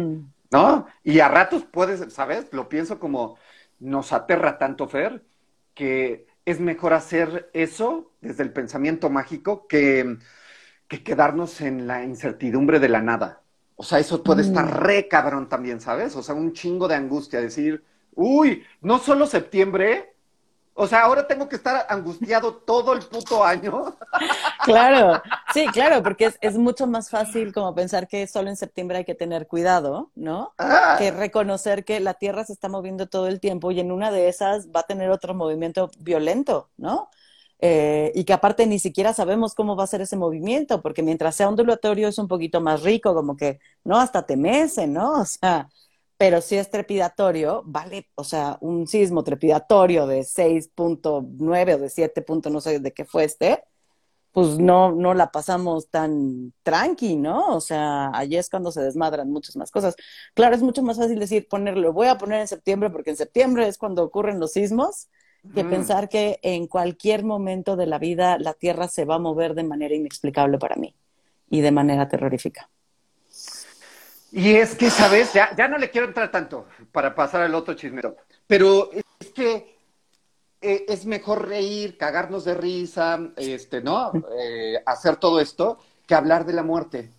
[0.51, 0.85] ¿no?
[1.03, 2.53] Y a ratos puedes, ¿sabes?
[2.53, 3.35] Lo pienso como,
[3.79, 5.23] nos aterra tanto, Fer,
[5.73, 10.17] que es mejor hacer eso desde el pensamiento mágico que,
[10.87, 13.41] que quedarnos en la incertidumbre de la nada.
[13.75, 14.69] O sea, eso puede estar mm.
[14.69, 16.15] re cabrón también, ¿sabes?
[16.15, 17.83] O sea, un chingo de angustia, decir,
[18.15, 20.15] uy, no solo septiembre,
[20.79, 23.97] o sea, ahora tengo que estar angustiado todo el puto año.
[24.63, 25.21] Claro,
[25.53, 29.15] sí, claro, porque es, mucho más fácil como pensar que solo en septiembre hay que
[29.15, 30.53] tener cuidado, ¿no?
[30.57, 30.97] Ah.
[30.97, 34.27] Que reconocer que la Tierra se está moviendo todo el tiempo y en una de
[34.27, 37.09] esas va a tener otro movimiento violento, ¿no?
[37.59, 41.35] Eh, y que aparte ni siquiera sabemos cómo va a ser ese movimiento, porque mientras
[41.35, 43.97] sea ondulatorio es un poquito más rico, como que, ¿no?
[43.97, 45.21] Hasta te mece, ¿no?
[45.21, 45.69] O sea,
[46.17, 52.25] pero si es trepidatorio, vale, o sea, un sismo trepidatorio de 6.9 o de 7.
[52.49, 53.63] no sé de qué fue este,
[54.31, 57.55] pues no, no la pasamos tan tranqui, ¿no?
[57.55, 59.95] O sea, allí es cuando se desmadran muchas más cosas.
[60.33, 63.67] Claro, es mucho más fácil decir, ponerlo, voy a poner en septiembre porque en septiembre
[63.67, 65.07] es cuando ocurren los sismos,
[65.55, 69.55] que pensar que en cualquier momento de la vida la Tierra se va a mover
[69.55, 70.93] de manera inexplicable para mí
[71.49, 72.69] y de manera terrorífica.
[74.31, 75.33] Y es que, ¿sabes?
[75.33, 78.15] Ya, ya no le quiero entrar tanto para pasar al otro chismero.
[78.45, 79.77] Pero es que
[80.61, 84.11] eh, es mejor reír, cagarnos de risa, este, ¿no?
[84.39, 87.11] Eh, hacer todo esto, que hablar de la muerte.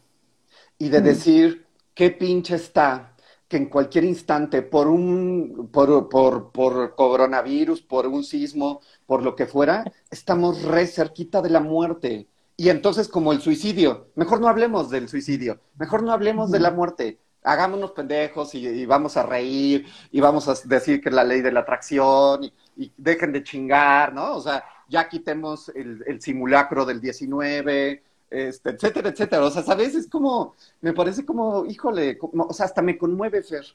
[0.79, 3.15] Y de decir, qué pinche está
[3.49, 9.35] que en cualquier instante, por un, por, por, por coronavirus, por un sismo, por lo
[9.35, 12.29] que fuera, estamos re cerquita de la muerte.
[12.61, 16.73] Y entonces, como el suicidio, mejor no hablemos del suicidio, mejor no hablemos de la
[16.73, 17.21] muerte.
[17.45, 21.53] Hagámonos pendejos y, vamos a reír y vamos a decir que es la ley de
[21.53, 22.43] la atracción
[22.77, 24.35] y, dejen de chingar, ¿no?
[24.35, 29.45] O sea, ya quitemos el, simulacro del 19, este, etcétera, etcétera.
[29.45, 29.95] O sea, ¿sabes?
[29.95, 33.67] Es como, me parece como, híjole, o sea, hasta me conmueve, Fer.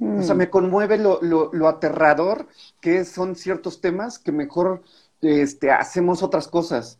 [0.00, 0.38] O sea, mm.
[0.38, 2.48] me conmueve lo, lo, lo, aterrador
[2.80, 4.82] que son ciertos temas que mejor
[5.20, 6.98] este, hacemos otras cosas.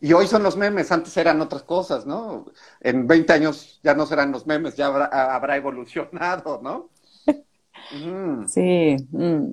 [0.00, 2.46] Y hoy son los memes, antes eran otras cosas, ¿no?
[2.80, 6.90] En 20 años ya no serán los memes, ya habrá, evolucionado, ¿no?
[8.48, 9.50] Sí, mm.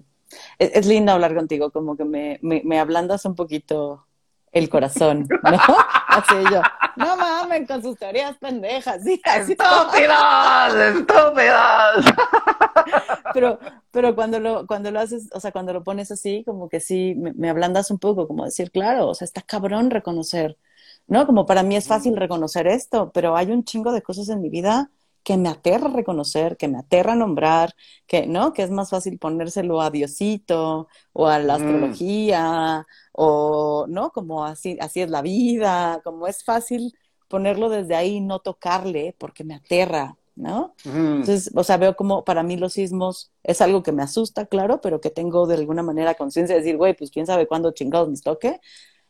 [0.58, 4.08] es, lindo hablar contigo, como que me, me, ablandas un poquito
[4.54, 5.52] el corazón, ¿no?
[6.08, 6.62] Así yo,
[6.96, 10.76] no mamen con sus teorías pendejas, sí, ¡Estúpidos!
[10.76, 12.06] ¡Estúpidos!
[13.34, 13.58] Pero,
[13.90, 17.16] pero cuando lo, cuando lo haces, o sea, cuando lo pones así, como que sí,
[17.16, 20.56] me, ablandas un poco, como decir, claro, o sea, está cabrón reconocer,
[21.08, 21.26] ¿no?
[21.26, 24.50] Como para mí es fácil reconocer esto, pero hay un chingo de cosas en mi
[24.50, 24.92] vida
[25.24, 27.74] que me aterra reconocer, que me aterra nombrar,
[28.08, 28.54] que, ¿no?
[28.54, 34.12] Que es más fácil ponérselo a Diosito o a la astrología o, ¿no?
[34.12, 36.94] Como así, así es la vida, como es fácil
[37.28, 40.76] ponerlo desde ahí, no tocarle porque me aterra, ¿no?
[41.22, 44.82] Entonces, o sea, veo como para mí los sismos es algo que me asusta, claro,
[44.82, 48.10] pero que tengo de alguna manera conciencia de decir, güey, pues quién sabe cuándo chingados
[48.10, 48.60] me toque.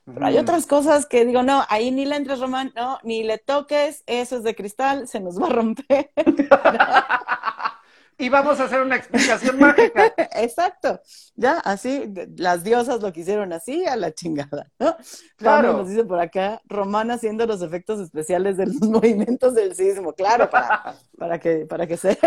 [0.06, 3.38] Pero hay otras cosas que digo, no, ahí ni le entres, Román, no, ni le
[3.38, 6.12] toques, eso es de cristal, se nos va a romper.
[8.18, 10.14] y vamos a hacer una explicación mágica.
[10.36, 11.00] Exacto,
[11.36, 14.98] ya, así, las diosas lo quisieron así, a la chingada, ¿no?
[15.38, 15.72] Claro.
[15.74, 20.50] nos dice por acá, Román haciendo los efectos especiales de los movimientos del sismo, claro,
[20.50, 22.20] para, para que, para que se...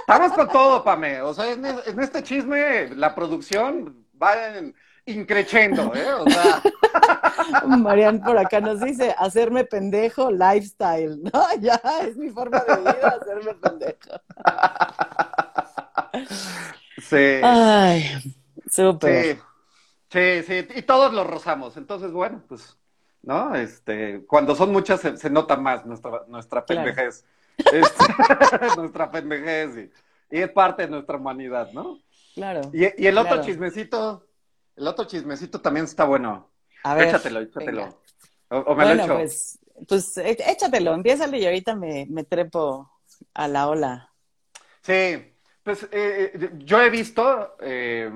[0.00, 4.74] Estamos con todo, Pame, o sea, en, en este chisme, la producción va en
[5.12, 6.12] increchendo, ¿eh?
[6.14, 6.62] O sea...
[7.66, 11.46] Marian por acá nos dice, hacerme pendejo lifestyle, ¿no?
[11.60, 14.20] Ya, es mi forma de vida, hacerme pendejo.
[17.02, 17.40] Sí.
[17.42, 18.04] Ay,
[18.70, 19.38] súper.
[20.10, 20.42] Sí.
[20.46, 21.76] sí, y todos lo rozamos.
[21.76, 22.76] Entonces, bueno, pues,
[23.22, 23.54] ¿no?
[23.54, 27.24] Este, cuando son muchas se, nota más nuestra, nuestra pendejez.
[27.58, 28.04] Este,
[28.76, 29.90] nuestra pendejez
[30.30, 31.98] y, es parte de nuestra humanidad, ¿no?
[32.34, 32.62] Claro.
[32.72, 34.27] Y, el otro chismecito,
[34.78, 36.50] el otro chismecito también está bueno.
[36.84, 38.00] A ver, échatelo, échatelo.
[38.48, 39.14] O, me lo echo.
[39.14, 42.90] Pues, pues échatelo, empiézale y ahorita me, me trepo
[43.34, 44.12] a la ola.
[44.80, 48.10] Sí, pues eh, eh, yo he visto, eh,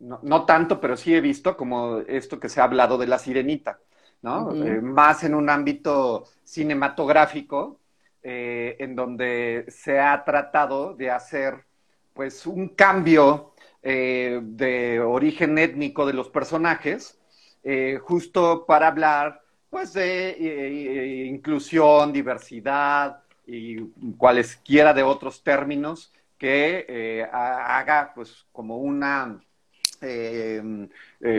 [0.00, 3.78] no, tanto, pero sí he visto como esto que se ha hablado de la sirenita,
[4.22, 4.50] ¿no?
[4.82, 7.80] más en un ámbito cinematográfico,
[8.22, 11.64] en donde se ha tratado de hacer
[12.12, 17.18] pues un cambio eh, de origen étnico de los personajes,
[17.62, 23.78] eh, justo para hablar pues de inclusión, diversidad y
[24.16, 29.40] cualesquiera de otros términos que haga pues como una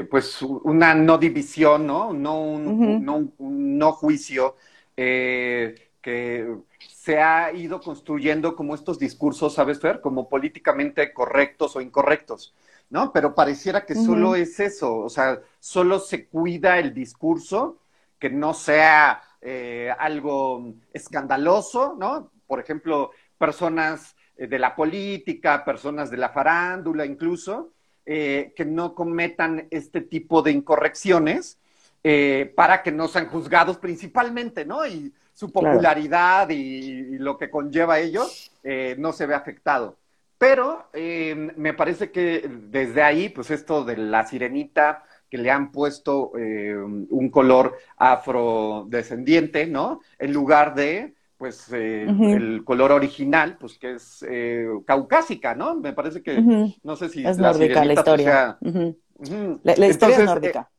[0.09, 2.13] pues una no división, ¿no?
[2.13, 4.55] No un, no, no juicio
[4.95, 6.47] que
[7.01, 10.01] se ha ido construyendo como estos discursos, ¿sabes, Fer?
[10.01, 12.53] Como políticamente correctos o incorrectos,
[12.91, 13.11] ¿no?
[13.11, 17.79] Pero pareciera que solo es eso, o sea, solo se cuida el discurso,
[18.19, 22.29] que no sea eh, algo escandaloso, ¿no?
[22.45, 27.71] Por ejemplo, personas eh, de la política, personas de la farándula incluso,
[28.05, 31.57] eh, que no cometan este tipo de incorrecciones
[32.55, 34.85] para que no sean juzgados principalmente, ¿no?
[34.87, 38.27] Y su popularidad y, lo que conlleva ello
[38.63, 39.97] eh, no se ve afectado.
[40.37, 45.71] Pero eh, me parece que desde ahí, pues esto de la sirenita, que le han
[45.71, 50.01] puesto eh, un color afrodescendiente, ¿no?
[50.19, 54.23] En lugar de, pues, el color original, pues que es
[54.85, 55.73] caucásica, ¿no?
[55.73, 56.39] Me parece que,
[56.83, 58.57] no sé si es la nórdica la historia.
[59.63, 60.69] La, historia es nórdica.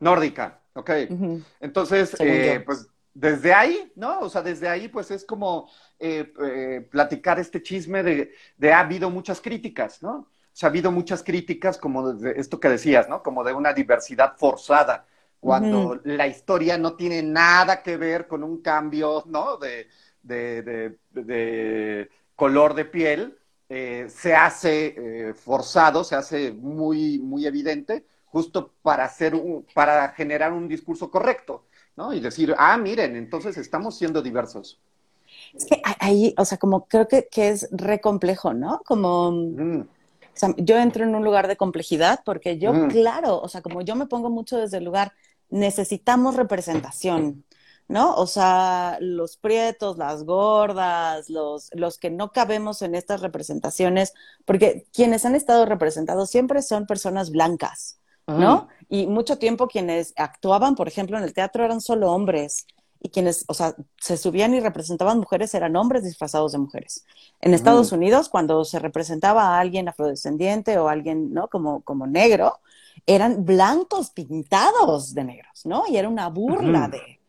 [0.00, 0.90] nórdica, ok.
[1.60, 2.16] Entonces,
[2.66, 4.20] pues desde ahí, ¿no?
[4.20, 8.80] O sea, desde ahí, pues es como eh, eh, platicar este chisme de, de, ha
[8.80, 10.10] habido muchas críticas, ¿no?
[10.18, 13.22] O sea, ha habido muchas críticas como de esto que decías, ¿no?
[13.22, 15.04] Como de una diversidad forzada,
[15.40, 19.56] cuando la historia no tiene nada que ver con un cambio, ¿no?
[19.56, 19.88] De,
[20.22, 29.04] de, color de piel, eh, se hace forzado, se hace muy, muy evidente, justo para,
[29.04, 31.67] hacer un, para generar un discurso correcto.
[31.98, 32.14] ¿No?
[32.14, 34.78] Y decir, ah, miren, entonces estamos siendo diversos.
[35.52, 38.80] Es que ahí, o sea, como creo que, es re complejo, ¿no?
[38.86, 39.86] Como, o
[40.32, 43.96] sea, yo entro en un lugar de complejidad porque yo, claro, o sea, como yo
[43.96, 45.12] me pongo mucho desde el lugar,
[45.50, 47.44] necesitamos representación,
[47.88, 48.14] ¿no?
[48.14, 54.86] O sea, los prietos, las gordas, los, los que no cabemos en estas representaciones, porque
[54.92, 58.68] quienes han estado representados siempre son personas blancas, ¿no?
[58.88, 62.66] Y mucho tiempo quienes actuaban, por ejemplo, en el teatro eran solo hombres
[63.00, 67.04] y quienes, o sea, se subían y representaban mujeres eran hombres disfrazados de mujeres.
[67.40, 71.48] En Estados Unidos, cuando se representaba a alguien afrodescendiente o alguien, ¿no?
[71.48, 72.58] Como, como negro,
[73.06, 75.84] eran blancos pintados de negros, ¿no?
[75.88, 77.20] Y era una burla de...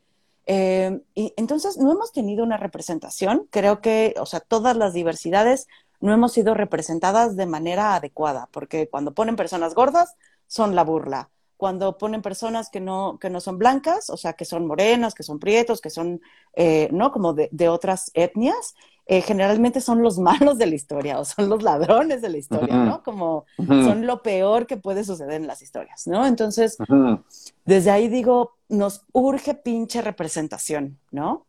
[0.52, 5.68] Eh, y entonces no hemos tenido una representación, creo que, o sea, todas las diversidades
[6.02, 10.16] no hemos sido representadas de manera adecuada, porque cuando ponen personas gordas,
[10.50, 11.30] son la burla.
[11.56, 15.24] Cuando ponen personas que no, que no son blancas, o sea, que son morenas, que
[15.24, 16.22] son prietos, que son,
[16.54, 17.12] eh, ¿no?
[17.12, 18.76] Como de, de otras etnias,
[19.12, 22.76] eh, generalmente son los malos de la historia o son los ladrones de la historia,
[22.76, 23.04] ¿no?
[23.04, 26.26] Como son lo peor que puede suceder en las historias, ¿no?
[26.28, 26.78] Entonces,
[27.66, 31.46] desde ahí digo, nos urge pinche representación, ¿no?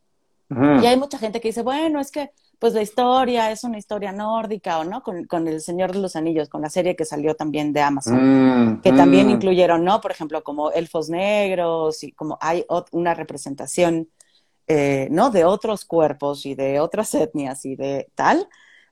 [0.48, 4.12] Y hay mucha gente que dice, bueno, es que pues la historia es una historia
[4.12, 7.72] nórdica o no, con, El Señor de los Anillos, con la serie que salió también
[7.72, 9.30] de Amazon, mm, que también mm.
[9.30, 10.02] incluyeron, ¿no?
[10.02, 14.10] Por ejemplo, como elfos negros y como hay una representación,
[14.66, 15.30] eh, ¿no?
[15.30, 18.46] De otros cuerpos y de otras etnias y de tal.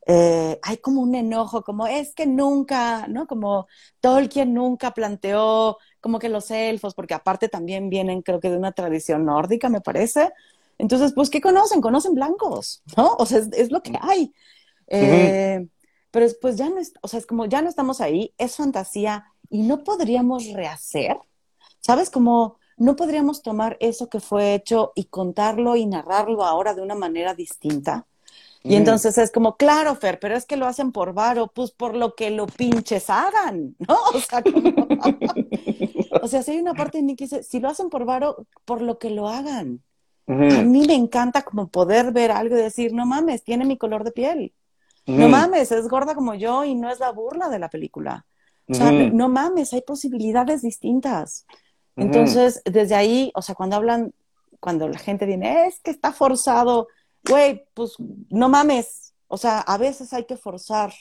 [0.06, 3.26] Eh, hay como un enojo, como es que nunca, ¿no?
[3.26, 3.66] Como
[4.00, 8.72] Tolkien nunca planteó como que los elfos, porque aparte también vienen, creo que de una
[8.72, 10.32] tradición nórdica, me parece,
[10.78, 11.80] entonces, pues, ¿qué conocen?
[11.80, 13.14] Conocen blancos, ¿no?
[13.18, 14.32] O sea, es, lo que hay.
[14.86, 15.66] Eh,
[16.10, 19.26] pero pues ya no, es, o sea, es como ya no estamos ahí, es fantasía
[19.50, 21.18] y no podríamos rehacer,
[21.80, 22.10] ¿sabes?
[22.10, 26.94] Como no podríamos tomar eso que fue hecho y contarlo y narrarlo ahora de una
[26.94, 28.06] manera distinta.
[28.62, 31.94] Y entonces es como, claro, Fer, pero es que lo hacen por varo, pues por
[31.94, 33.96] lo que lo pinches hagan, ¿no?
[34.14, 34.60] O sea, como...
[36.22, 38.46] o sea, si hay una parte en mí que dice, si lo hacen por varo,
[38.64, 39.82] por lo que lo hagan.
[40.28, 44.04] A mí me encanta como poder ver algo y decir, no mames, tiene mi color
[44.04, 44.52] de piel.
[45.06, 48.26] No mames, es gorda como yo y no es la burla de la película.
[48.68, 51.46] O sea, no mames, hay posibilidades distintas.
[51.96, 54.12] Entonces, desde ahí, o sea, cuando hablan,
[54.60, 56.88] cuando la gente viene, es que está forzado,
[57.26, 57.94] güey, pues
[58.28, 59.14] no mames.
[59.28, 60.92] O sea, a veces hay que forzar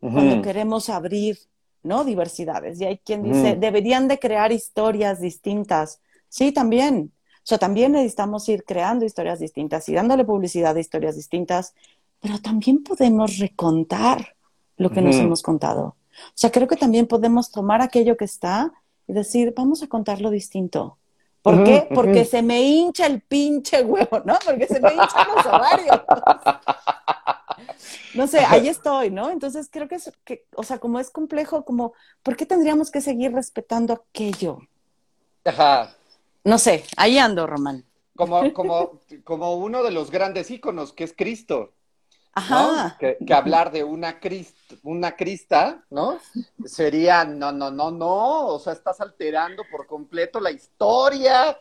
[0.00, 1.38] cuando queremos abrir,
[1.82, 2.04] ¿no?
[2.04, 2.80] Diversidades.
[2.80, 6.00] Y hay quien dice, deberían de crear historias distintas.
[6.28, 7.12] Sí, también.
[7.44, 11.74] O sea, también necesitamos ir creando historias distintas y dándole publicidad a historias distintas,
[12.18, 14.34] pero también podemos recontar
[14.78, 15.84] lo que nos hemos contado.
[15.84, 18.72] O sea, creo que también podemos tomar aquello que está
[19.06, 20.96] y decir, vamos a contarlo distinto.
[21.42, 21.86] ¿Por qué?
[21.94, 24.38] Porque se me hincha el pinche huevo, ¿no?
[24.42, 26.00] Porque se me hinchan los ovarios.
[28.14, 29.28] no sé, ahí estoy, ¿no?
[29.28, 33.02] Entonces creo que es, que, o sea, como es complejo, como, ¿por qué tendríamos que
[33.02, 34.60] seguir respetando aquello?
[35.44, 35.94] Ajá.
[36.44, 37.84] No sé, ahí ando, Román.
[38.14, 41.72] Como, como, como uno de los grandes íconos, que es Cristo.
[42.34, 42.96] Ajá.
[42.98, 46.18] Que, que, hablar de una, crist, una crista, ¿no?
[46.64, 51.56] Sería, no, no, no, no, o sea, estás alterando por completo la historia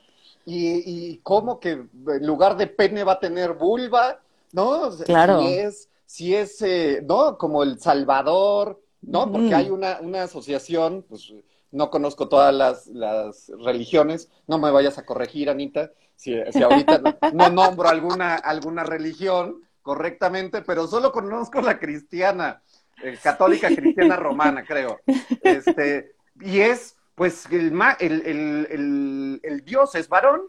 [0.45, 4.19] y, y cómo que en lugar de pene va a tener vulva,
[4.51, 4.89] ¿no?
[5.05, 5.41] Claro.
[5.41, 7.37] Si es, si es eh, ¿no?
[7.37, 9.31] Como El Salvador, ¿no?
[9.31, 9.55] Porque mm.
[9.55, 11.33] hay una, una asociación, pues
[11.73, 17.01] no conozco todas las, las, religiones, no me vayas a corregir, Anita, si, si ahorita
[17.33, 22.61] no nombro alguna, alguna religión correctamente, pero solo conozco la cristiana,
[23.03, 24.99] eh, católica cristiana romana, creo.
[25.41, 28.21] Este, y es, pues, el, el,
[28.69, 30.43] el, el, Dios es varón,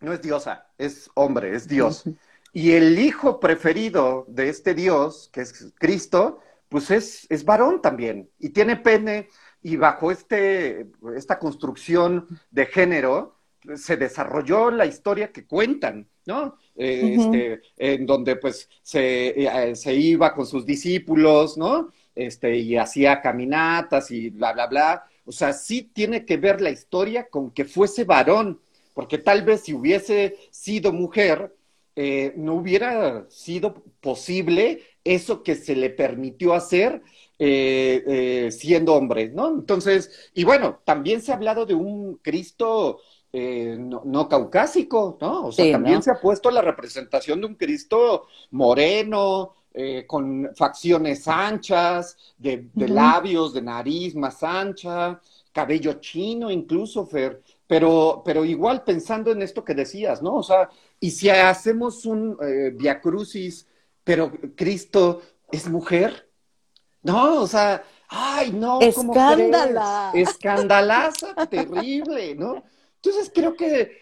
[0.00, 2.04] no es diosa, es hombre, es Dios.
[2.52, 8.30] Y el hijo preferido de este Dios, que es Cristo, pues es, es varón también,
[8.38, 9.28] y tiene pene,
[9.64, 13.38] y bajo este, esta construcción de género
[13.76, 16.58] se desarrolló la historia que cuentan, ¿no?
[16.76, 21.88] Eh, este, en donde pues se, eh, se, iba con sus discípulos, ¿no?
[22.14, 25.04] Este, y hacía caminatas y bla, bla, bla.
[25.24, 28.60] O sea, sí tiene que ver la historia con que fuese varón,
[28.92, 31.54] porque tal vez si hubiese sido mujer,
[31.96, 37.02] eh, no hubiera sido posible eso que se le permitió hacer
[37.38, 39.48] eh, eh, siendo hombre, ¿no?
[39.48, 43.00] Entonces, y bueno, también se ha hablado de un Cristo
[43.32, 45.46] eh, no, caucásico, ¿no?
[45.46, 49.54] O sea, también se ha puesto la representación de un Cristo moreno,
[50.06, 55.20] con facciones anchas, de, labios, de nariz más ancha,
[55.52, 57.42] cabello chino incluso, Fer.
[57.66, 60.36] Pero, pero igual pensando en esto que decías, ¿no?
[60.36, 60.70] O sea,
[61.04, 62.38] y si hacemos un
[62.76, 63.66] diacrucis,
[64.02, 66.28] pero Cristo es mujer,
[67.04, 68.80] no, o sea, ay, no.
[68.80, 70.10] Escándala.
[70.14, 72.64] Escandalaza, terrible, ¿no?
[72.96, 73.92] Entonces creo que,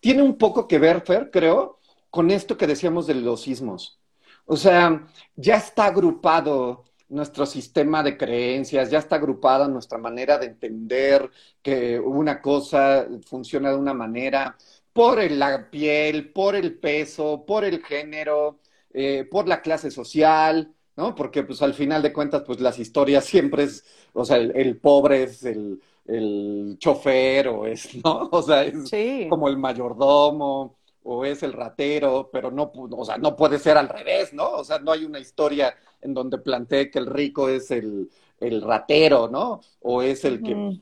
[0.00, 1.78] tiene un poco que ver, Fer, creo,
[2.10, 4.00] con esto que decíamos de los sismos.
[4.44, 10.46] O sea, ya está agrupado nuestro sistema de creencias, ya está agrupada nuestra manera de
[10.46, 11.30] entender
[11.62, 14.56] que una cosa funciona de una manera
[14.96, 18.60] por la piel, por el peso, por el género,
[18.94, 21.14] eh, por la clase social, ¿no?
[21.14, 25.24] Porque pues al final de cuentas, pues las historias siempre es, o sea, el, pobre
[25.24, 28.30] es el, el, chofer o es, ¿no?
[28.32, 33.36] O sea, es como el mayordomo o es el ratero, pero no, o sea, no
[33.36, 34.50] puede ser al revés, ¿no?
[34.50, 38.62] O sea, no hay una historia en donde plantee que el rico es el, el
[38.62, 39.60] ratero, ¿no?
[39.82, 40.80] O es el que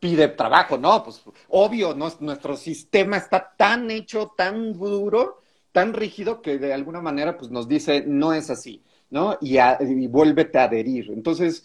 [0.00, 1.02] pide trabajo, ¿no?
[1.02, 5.40] Pues obvio, nuestro sistema está tan hecho, tan duro,
[5.72, 8.82] tan rígido que de alguna manera pues nos dice no es así.
[9.10, 9.38] ¿no?
[9.40, 11.10] Y, a, y vuélvete a adherir.
[11.12, 11.64] Entonces,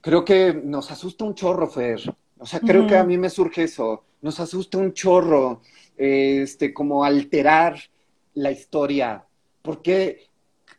[0.00, 2.00] creo que nos asusta un chorro, Fer.
[2.38, 4.04] O sea, creo que a mí me surge eso.
[4.20, 5.62] Nos asusta un chorro,
[5.96, 7.78] este, como alterar
[8.34, 9.24] la historia.
[9.62, 10.28] Porque,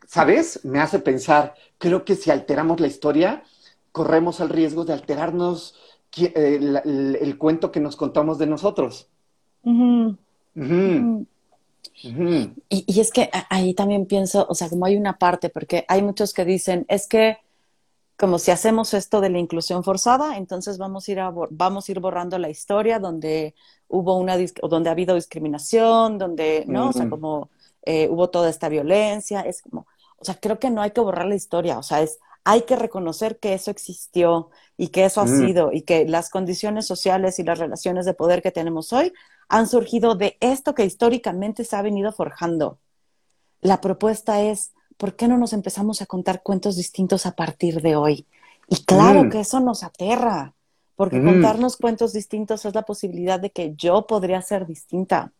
[0.08, 0.64] ¿sabes?
[0.64, 3.44] Me hace pensar, creo que si alteramos la historia,
[3.92, 5.76] corremos el riesgo de alterarnos
[6.18, 6.82] eh,
[7.22, 9.08] el, cuento que nos contamos de nosotros.
[12.70, 16.34] Y, es que ahí también pienso, o sea, como hay una parte, porque hay muchos
[16.34, 17.38] que dicen, es que
[18.18, 21.20] como si hacemos esto de la inclusión forzada, entonces vamos a ir,
[21.52, 23.56] vamos a ir borrando la historia donde
[23.88, 26.90] hubo una, donde ha habido discriminación, donde, ¿no?
[26.90, 27.50] O sea, como
[27.84, 31.28] eh, hubo toda esta violencia, es como, o sea, creo que no hay que borrar
[31.28, 35.26] la historia, o sea, es, hay que reconocer que eso existió y que eso ha
[35.26, 35.40] mm.
[35.40, 39.14] sido y que las condiciones sociales y las relaciones de poder que tenemos hoy
[39.50, 42.80] han surgido de esto que históricamente se ha venido forjando.
[43.62, 47.96] La propuesta es, ¿por qué no nos empezamos a contar cuentos distintos a partir de
[47.96, 48.26] hoy?
[48.68, 49.30] Y claro mm.
[49.30, 50.56] que eso nos aterra,
[50.96, 51.26] porque mm.
[51.26, 55.34] contarnos cuentos distintos es la posibilidad de que yo podría ser distinta.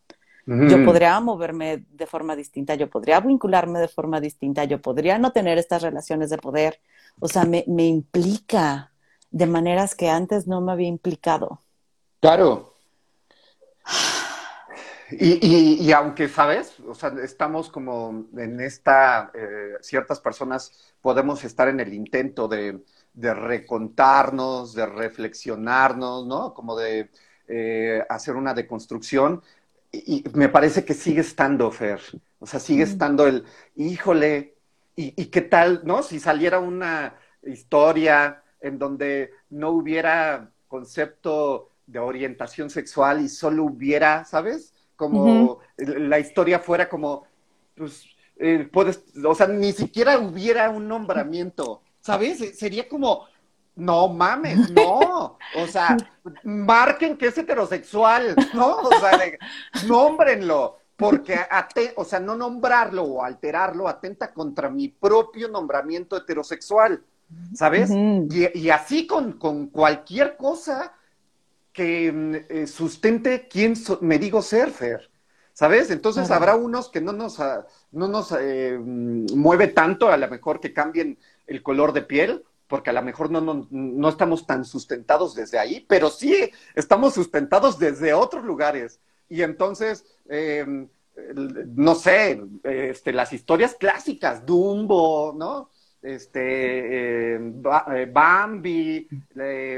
[0.50, 5.32] Yo podría moverme de forma distinta, yo podría vincularme de forma distinta, yo podría no
[5.32, 6.82] tener estas relaciones de poder.
[7.20, 8.92] O sea, me, me implica
[9.30, 11.62] de maneras que antes no me había implicado.
[12.20, 12.74] Claro,
[15.12, 16.80] y, y, aunque, ¿sabes?
[16.80, 22.84] O sea, estamos como en esta, eh, ciertas personas podemos estar en el intento de,
[23.14, 26.54] de recontarnos, de reflexionarnos, ¿no?
[26.54, 27.10] Como de
[27.48, 29.42] eh, hacer una deconstrucción.
[29.92, 32.00] Y, me parece que sigue estando, Fer.
[32.40, 34.56] O sea, sigue estando el, híjole,
[34.96, 36.04] y, y qué tal, ¿no?
[36.04, 44.26] Si saliera una historia en donde no hubiera concepto de orientación sexual y solo hubiera,
[44.26, 44.74] ¿sabes?
[45.00, 47.24] como la historia fuera como,
[47.74, 48.04] pues,
[48.36, 52.60] eh, puedes, o sea, ni siquiera hubiera un nombramiento, ¿sabes?
[52.60, 53.26] Sería como,
[53.80, 55.38] no mames, no.
[55.56, 55.98] O sea,
[56.44, 58.78] marquen que es heterosexual, ¿no?
[58.78, 59.20] O sea,
[59.88, 60.78] nómbrenlo.
[60.96, 61.40] Porque,
[61.96, 67.02] o sea, no nombrarlo o alterarlo atenta contra mi propio nombramiento heterosexual,
[67.54, 67.90] ¿sabes?
[67.90, 70.94] y, así con, con, cualquier cosa
[71.72, 75.10] que mm, eh, sustente quién me digo ser, Fer.
[75.54, 75.90] ¿Sabes?
[75.92, 80.28] Entonces habrá unos que no nos, ah, no nos eh, mm, mueve tanto, a lo
[80.30, 81.18] mejor que cambien
[81.48, 85.58] el color de piel, porque a lo mejor no, no, no, estamos tan sustentados desde
[85.58, 89.00] ahí, pero sí estamos sustentados desde otros lugares.
[89.28, 90.88] Y entonces, eh,
[91.76, 95.72] no sé, este, las historias clásicas, Dumbo, ¿no?
[96.04, 97.54] Este, eh,
[97.96, 99.08] eh, Bambi,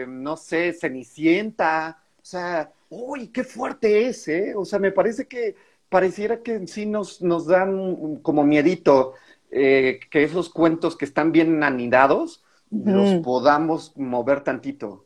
[0.07, 4.53] no sé, Cenicienta, o sea, uy, qué fuerte es, ¿eh?
[4.53, 5.55] O sea, me parece que
[5.87, 9.13] pareciera que sí nos, nos dan como miedito
[9.49, 15.05] que esos cuentos que están bien anidados, los podamos mover tantito.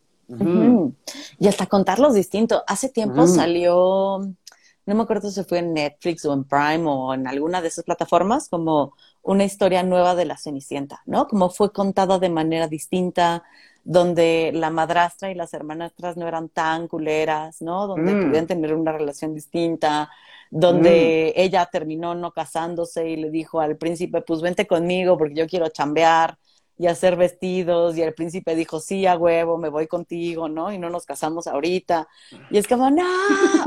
[1.39, 2.63] Y hasta contarlos distinto.
[2.68, 4.20] Hace tiempo salió,
[4.86, 7.84] no me acuerdo si fue en Netflix o en Prime o en alguna de esas
[7.84, 11.28] plataformas, como una historia nueva de la Cenicienta, ¿no?
[11.28, 13.43] Como fue contada de manera distinta,
[13.84, 17.88] donde la madrastra y las hermanastras no eran tan culeras, ¿no?
[17.88, 18.28] Donde mm.
[18.28, 20.09] podían tener una relación distinta,
[20.49, 21.39] donde mm.
[21.39, 25.70] ella terminó no casándose y le dijo al príncipe, pues vente conmigo porque yo quiero
[25.70, 26.38] chambear
[26.78, 30.74] y hacer vestidos, y el príncipe dijo, sí, a huevo, me voy contigo, ¿no?
[30.74, 32.08] Y no nos casamos ahorita.
[32.52, 33.04] Y es como, no,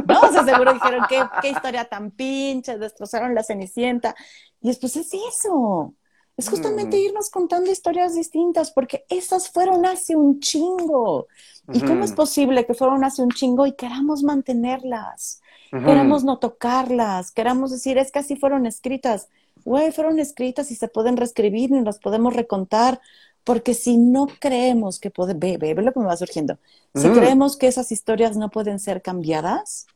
[0.04, 4.14] vamos a seguro dijeron, ¿qué, qué historia tan pinche, destrozaron la Cenicienta.
[4.60, 5.94] Y después es eso,
[6.36, 7.00] es justamente mm.
[7.00, 11.26] irnos contando historias distintas, porque esas fueron hace un chingo.
[11.72, 15.42] ¿Y cómo es posible que fueron hace un chingo y queramos mantenerlas?
[15.70, 19.28] Queramos no tocarlas, queramos decir, es que así fueron escritas
[19.68, 23.00] güey, fueron escritas y se pueden reescribir y las podemos recontar,
[23.44, 26.58] porque si no creemos que puede, ve, ve, ve lo que me va surgiendo,
[26.94, 29.86] si creemos que esas historias no pueden ser cambiadas,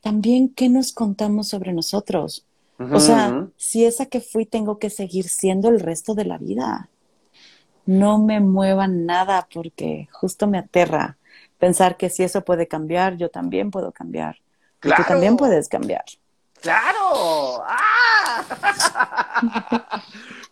[0.00, 2.46] también qué nos contamos sobre nosotros.
[2.78, 6.88] O sea, si esa que fui tengo que seguir siendo el resto de la vida.
[7.86, 11.16] No me muevan nada porque justo me aterra
[11.58, 14.36] pensar que si eso puede cambiar, yo también puedo cambiar.
[14.80, 15.02] Claro.
[15.02, 16.04] tú también puedes cambiar.
[16.60, 17.62] ¡Claro!
[17.64, 17.85] ¡Ah!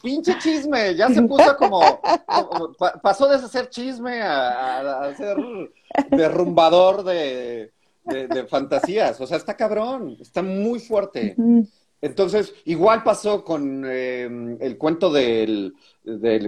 [0.03, 1.81] Pinche chisme, ya se puso como,
[3.03, 5.37] pasó de ser chisme a, ser
[6.11, 7.73] derrumbador de,
[8.49, 9.19] fantasías.
[9.21, 11.35] O sea, está cabrón, está muy fuerte.
[12.03, 15.75] Entonces, igual pasó con em, el cuento del,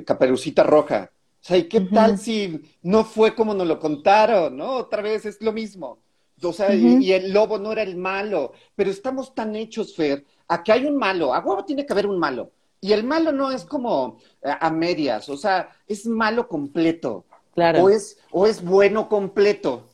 [0.05, 1.11] Caperucita Roja.
[1.13, 4.73] O sea, ¿y qué tal si no fue como nos lo contaron, no?
[4.73, 6.01] Otra vez es lo mismo.
[6.43, 10.63] O sea, y, el lobo no era el malo, pero estamos tan hechos, Fer, a
[10.63, 12.51] que hay un malo, a huevo tiene que haber un malo.
[12.81, 17.25] Y el malo no es como eh, a, medias, o sea, es malo completo.
[17.55, 17.85] Claro.
[17.85, 19.85] O es, o es bueno completo,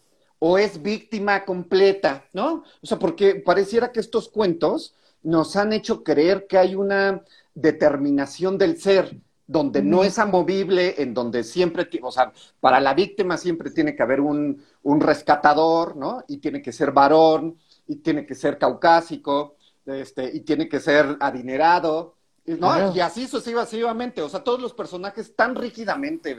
[0.40, 2.64] o es víctima completa, ¿no?
[2.82, 7.22] O sea, porque pareciera que estos cuentos nos han hecho creer que hay una
[7.54, 9.16] determinación del ser
[9.46, 14.02] donde no es amovible, en donde siempre, o sea, para la víctima siempre tiene que
[14.02, 14.62] haber un,
[15.00, 16.24] rescatador, ¿no?
[16.28, 21.16] Y tiene que ser varón, y tiene que ser caucásico, este, y tiene que ser
[21.20, 22.16] adinerado,
[22.46, 22.94] ¿no?
[22.94, 26.36] Y así sucesivamente, o sea, todos los personajes tan rígidamente,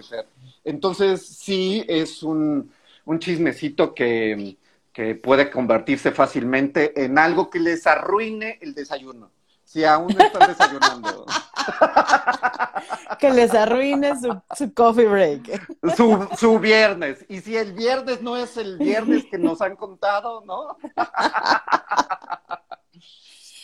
[0.64, 2.72] entonces sí es un,
[3.06, 4.58] un chismecito que,
[4.92, 9.32] que puede convertirse fácilmente en algo que les arruine el desayuno
[9.74, 11.26] si aún están desayunando.
[13.20, 14.14] que les arruine
[14.56, 15.68] su, coffee break.
[15.96, 17.26] Su, su, viernes.
[17.30, 20.78] Y si el viernes no es el viernes que nos han contado, ¿no?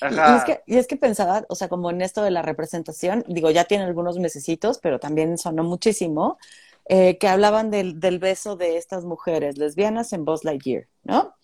[0.02, 3.26] Y, es que, y es que pensaba, o sea, como en esto de la representación,
[3.28, 6.38] digo, ya tiene algunos mesecitos, pero también sonó muchísimo,
[6.86, 11.36] eh, que hablaban del, del, beso de estas mujeres lesbianas en Buzz Lightyear, ¿no?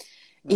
[0.48, 0.56] Y,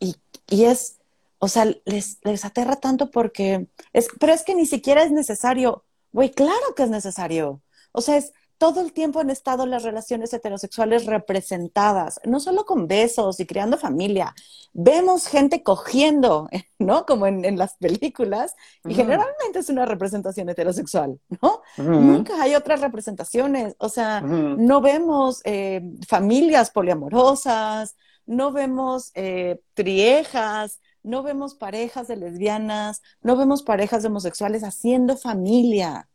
[0.00, 0.04] mm.
[0.06, 0.16] y,
[0.48, 0.98] y es,
[1.44, 5.84] o sea, les, les aterra tanto porque es, pero es que ni siquiera es necesario.
[6.10, 7.60] Güey, claro que es necesario.
[7.92, 12.88] O sea, es todo el tiempo han estado las relaciones heterosexuales representadas, no solo con
[12.88, 14.34] besos y creando familia.
[14.72, 17.04] Vemos gente cogiendo, ¿no?
[17.04, 21.60] Como en, las películas, y generalmente es una representación heterosexual, ¿no?
[21.76, 23.76] Nunca hay otras representaciones.
[23.76, 32.16] O sea, no vemos eh, familias poliamorosas, no vemos eh, triejas, no vemos parejas de
[32.16, 36.08] lesbianas, no vemos parejas de homosexuales haciendo familia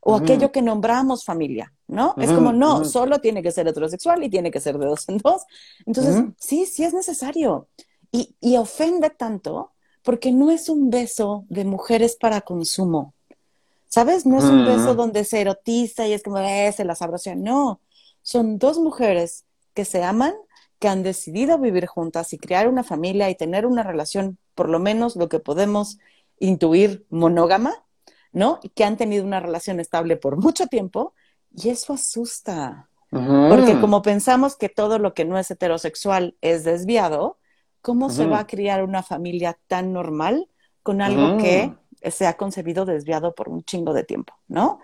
[0.00, 2.14] o aquello que nombramos familia, ¿no?
[2.16, 5.18] es como, no, solo tiene que ser heterosexual y tiene que ser de dos en
[5.18, 5.42] dos.
[5.84, 7.66] Entonces, sí, sí es necesario.
[8.12, 9.72] Y, y ofende tanto
[10.04, 13.14] porque no es un beso de mujeres para consumo.
[13.88, 14.26] ¿Sabes?
[14.26, 17.34] No es un beso donde se erotiza y es como, eh, se la sabrosa.
[17.34, 17.80] No,
[18.22, 19.44] son dos mujeres
[19.74, 20.34] que se aman,
[20.78, 24.78] que han decidido vivir juntas y crear una familia y tener una relación, por lo
[24.78, 25.98] menos lo que podemos
[26.38, 27.74] intuir monógama,
[28.32, 28.60] ¿no?
[28.62, 31.14] Y que han tenido una relación estable por mucho tiempo
[31.54, 32.88] y eso asusta.
[33.10, 37.38] Porque como pensamos que todo lo que no es heterosexual es desviado,
[37.80, 40.48] ¿cómo se va a criar una familia tan normal
[40.82, 41.72] con algo que
[42.10, 44.80] se ha concebido desviado por un chingo de tiempo, ¿no?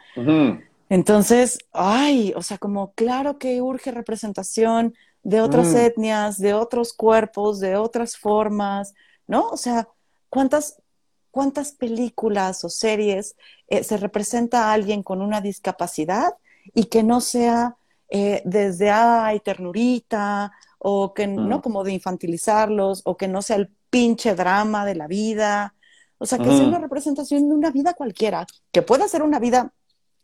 [0.88, 7.61] Entonces, ay, o sea, como claro que urge representación de otras etnias, de otros cuerpos,
[7.61, 8.95] de otras formas,
[9.27, 9.49] ¿no?
[9.49, 9.89] O sea,
[10.29, 10.83] ¿cuántas,
[11.31, 13.37] cuántas películas o series
[13.68, 16.35] eh, se representa a alguien con una discapacidad
[16.75, 17.77] y que no sea
[18.09, 21.61] eh, desde, ay, ternurita, o que no mm.
[21.62, 25.75] como de infantilizarlos, o que no sea el pinche drama de la vida.
[26.18, 29.73] O sea, que sea una representación de una vida cualquiera, que pueda ser una vida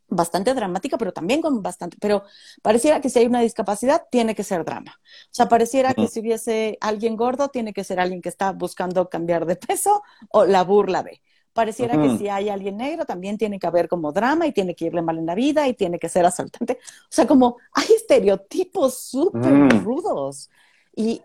[0.09, 2.25] bastante dramática, pero también con bastante, pero
[2.63, 4.99] pareciera que si hay una discapacidad, tiene que ser drama.
[5.01, 9.09] O sea, pareciera que si hubiese alguien gordo, tiene que ser alguien que está buscando
[9.09, 11.21] cambiar de peso o la burla de.
[11.53, 14.85] Pareciera que si hay alguien negro también tiene que haber como drama y tiene que
[14.85, 16.79] irle mal en la vida y tiene que ser asaltante.
[17.03, 20.51] O sea, como hay estereotipos súper rudos.
[20.95, 21.21] Y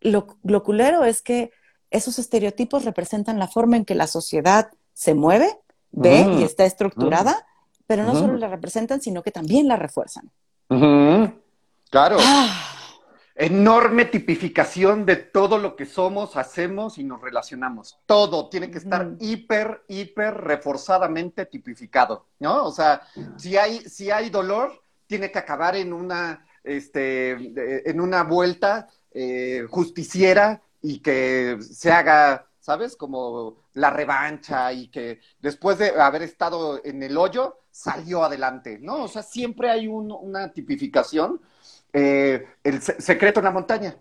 [0.00, 1.52] lo, lo culero es que
[1.90, 5.56] esos estereotipos representan la forma en que la sociedad se mueve,
[5.92, 7.46] ve y está estructurada,
[7.86, 10.30] pero no solo la representan, sino que también la refuerzan.
[10.68, 12.16] Claro.
[12.20, 12.72] Ah
[13.36, 17.98] enorme tipificación de todo lo que somos, hacemos y nos relacionamos.
[18.06, 22.64] Todo tiene que estar hiper, hiper reforzadamente tipificado, ¿no?
[22.64, 23.02] O sea,
[23.36, 27.32] si hay, si hay dolor, tiene que acabar en una, este,
[27.88, 32.96] en una vuelta eh, justiciera y que se haga, ¿sabes?
[32.96, 39.04] Como la revancha y que después de haber estado en el hoyo, salió adelante, ¿no?
[39.04, 41.40] O sea, siempre hay una tipificación
[41.92, 43.96] eh, el secreto en la montaña,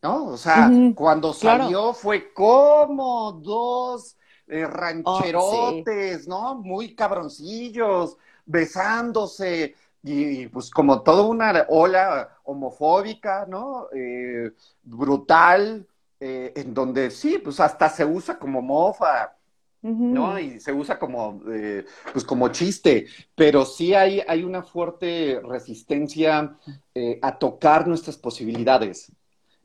[0.00, 0.26] ¿no?
[0.26, 6.54] O sea, cuando salió fue como dos eh, rancherotes, ¿no?
[6.54, 13.88] Muy cabroncillos, besándose, y, pues como toda una ola homofóbica, ¿no?
[13.92, 14.52] Eh,
[14.84, 15.88] brutal,
[16.20, 19.36] en donde sí, pues hasta se usa como mofa,
[19.82, 20.38] ¿no?
[20.38, 26.56] Y se usa como, eh, pues como chiste, pero sí hay, hay una fuerte resistencia
[26.94, 29.12] eh, a tocar nuestras posibilidades.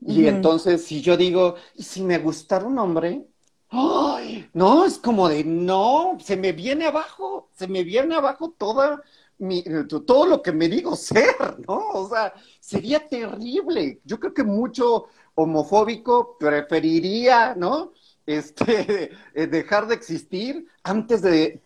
[0.02, 3.26] Y entonces, si yo digo, ¿y si me gustara un hombre?
[3.68, 4.48] ¡Ay!
[4.52, 9.02] No, es como de, no, se me viene abajo, se me viene abajo toda
[9.40, 11.88] mi, todo lo que me digo ser, ¿no?
[11.94, 14.00] O sea, sería terrible.
[14.04, 17.92] Yo creo que mucho homofóbico preferiría, ¿no?
[18.30, 21.60] este, eh, dejar de existir antes de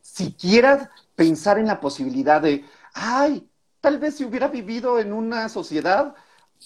[0.00, 2.64] siquiera pensar en la posibilidad de,
[2.94, 3.46] ay,
[3.80, 6.14] tal vez si hubiera vivido en una sociedad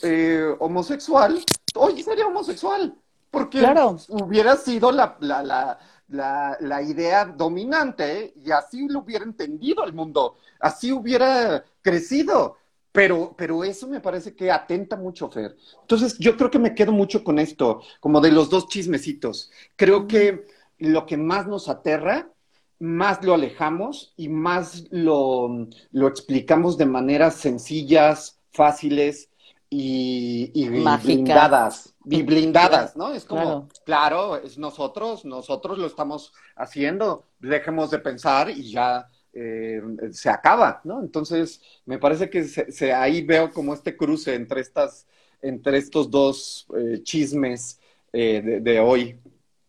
[0.03, 1.45] eh, homosexual,
[1.75, 2.95] hoy sería homosexual,
[3.31, 3.61] porque
[4.09, 5.79] hubiera sido la, la, la,
[6.11, 12.57] la, idea dominante y así lo hubiera entendido el mundo, así hubiera crecido.
[12.93, 15.57] Pero, pero eso me parece que atenta mucho, Fer.
[15.83, 19.53] Entonces, yo creo que me quedo mucho con esto, como de los dos chismecitos.
[19.77, 20.45] Creo que
[20.79, 22.33] lo que más nos aterra,
[22.81, 29.29] más lo alejamos y más lo, lo explicamos de maneras sencillas, fáciles
[29.69, 31.90] y, y blindadas.
[32.11, 33.13] Y blindadas, ¿no?
[33.13, 39.81] Es como, claro, es nosotros, nosotros lo estamos haciendo, dejemos de pensar y ya eh,
[40.11, 41.01] se acaba, ¿no?
[41.01, 45.07] Entonces, me parece que se, ahí veo como este cruce entre, estas,
[45.41, 47.79] entre estos dos eh, chismes
[48.13, 49.21] eh, de, hoy.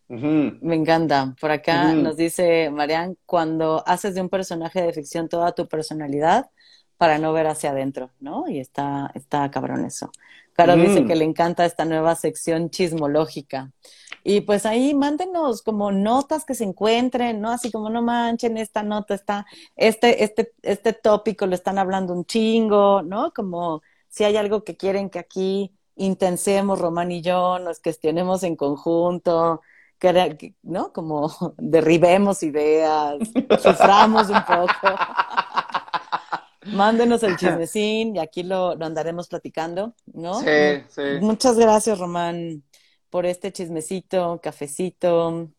[0.08, 1.34] Me encanta.
[1.40, 6.50] Por acá nos dice Marian, cuando haces de un personaje de ficción toda tu personalidad
[6.98, 8.48] para no ver hacia adentro, ¿no?
[8.48, 10.10] Y está, está cabrón eso.
[10.54, 13.70] Caro dice que le encanta esta nueva sección chismológica.
[14.24, 17.50] Y pues ahí mándenos como notas que se encuentren, ¿no?
[17.50, 19.46] Así como no manchen, esta nota está,
[19.76, 23.32] este, este, este tópico lo están hablando un chingo, ¿no?
[23.32, 28.56] Como si hay algo que quieren que aquí intensemos Román y yo, nos cuestionemos en
[28.56, 29.60] conjunto,
[29.98, 30.92] que, ¿no?
[30.92, 33.16] Como derribemos ideas,
[33.60, 34.96] suframos un poco.
[36.66, 40.40] Mándenos el chismecín y aquí lo, lo andaremos platicando, ¿no?
[40.40, 41.02] Sí, sí.
[41.20, 42.62] Muchas gracias, Román
[43.12, 45.50] por este chismecito, cafecito,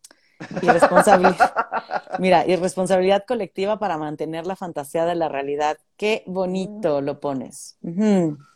[0.60, 1.54] irresponsabilidad.
[2.18, 5.78] Mira, irresponsabilidad colectiva para mantener la fantasía de la realidad.
[5.96, 7.76] Qué bonito lo pones.
[7.80, 7.90] La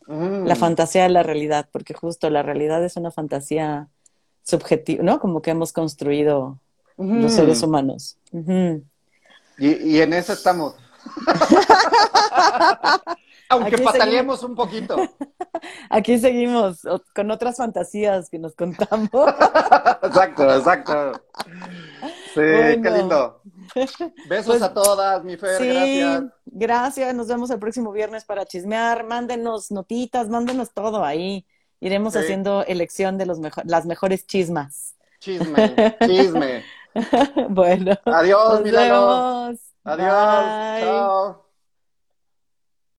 [0.09, 0.57] mm.
[0.57, 3.89] fantasía de la realidad, porque justo la realidad es una fantasía
[4.43, 5.21] subjetiva, ¿no?
[5.21, 6.59] Como que hemos construido
[6.97, 8.19] los seres humanos.
[9.59, 10.75] Y, y en eso estamos.
[13.51, 14.97] Aunque Aquí pataleemos un poquito.
[15.91, 16.83] Aquí seguimos
[17.15, 19.09] con otras fantasías que nos contamos.
[20.03, 21.13] Exacto, exacto.
[22.35, 22.83] Sí, Bueno.
[22.83, 23.43] qué lindo.
[24.29, 26.23] Besos Pues, a todas, mi Fer, sí, gracias.
[26.47, 27.15] gracias.
[27.15, 29.05] Nos vemos el próximo viernes para chismear.
[29.05, 31.47] Mándenos notitas, mándenos todo ahí.
[31.81, 32.21] Iremos Sí.
[32.21, 34.95] haciendo elección de los mejo- las mejores chismas.
[35.21, 36.65] Chisme, chisme.
[37.49, 39.59] bueno, Adiós, nos vemos.
[39.85, 40.45] Adiós.
[40.45, 40.83] Bye.
[40.85, 41.48] Chao.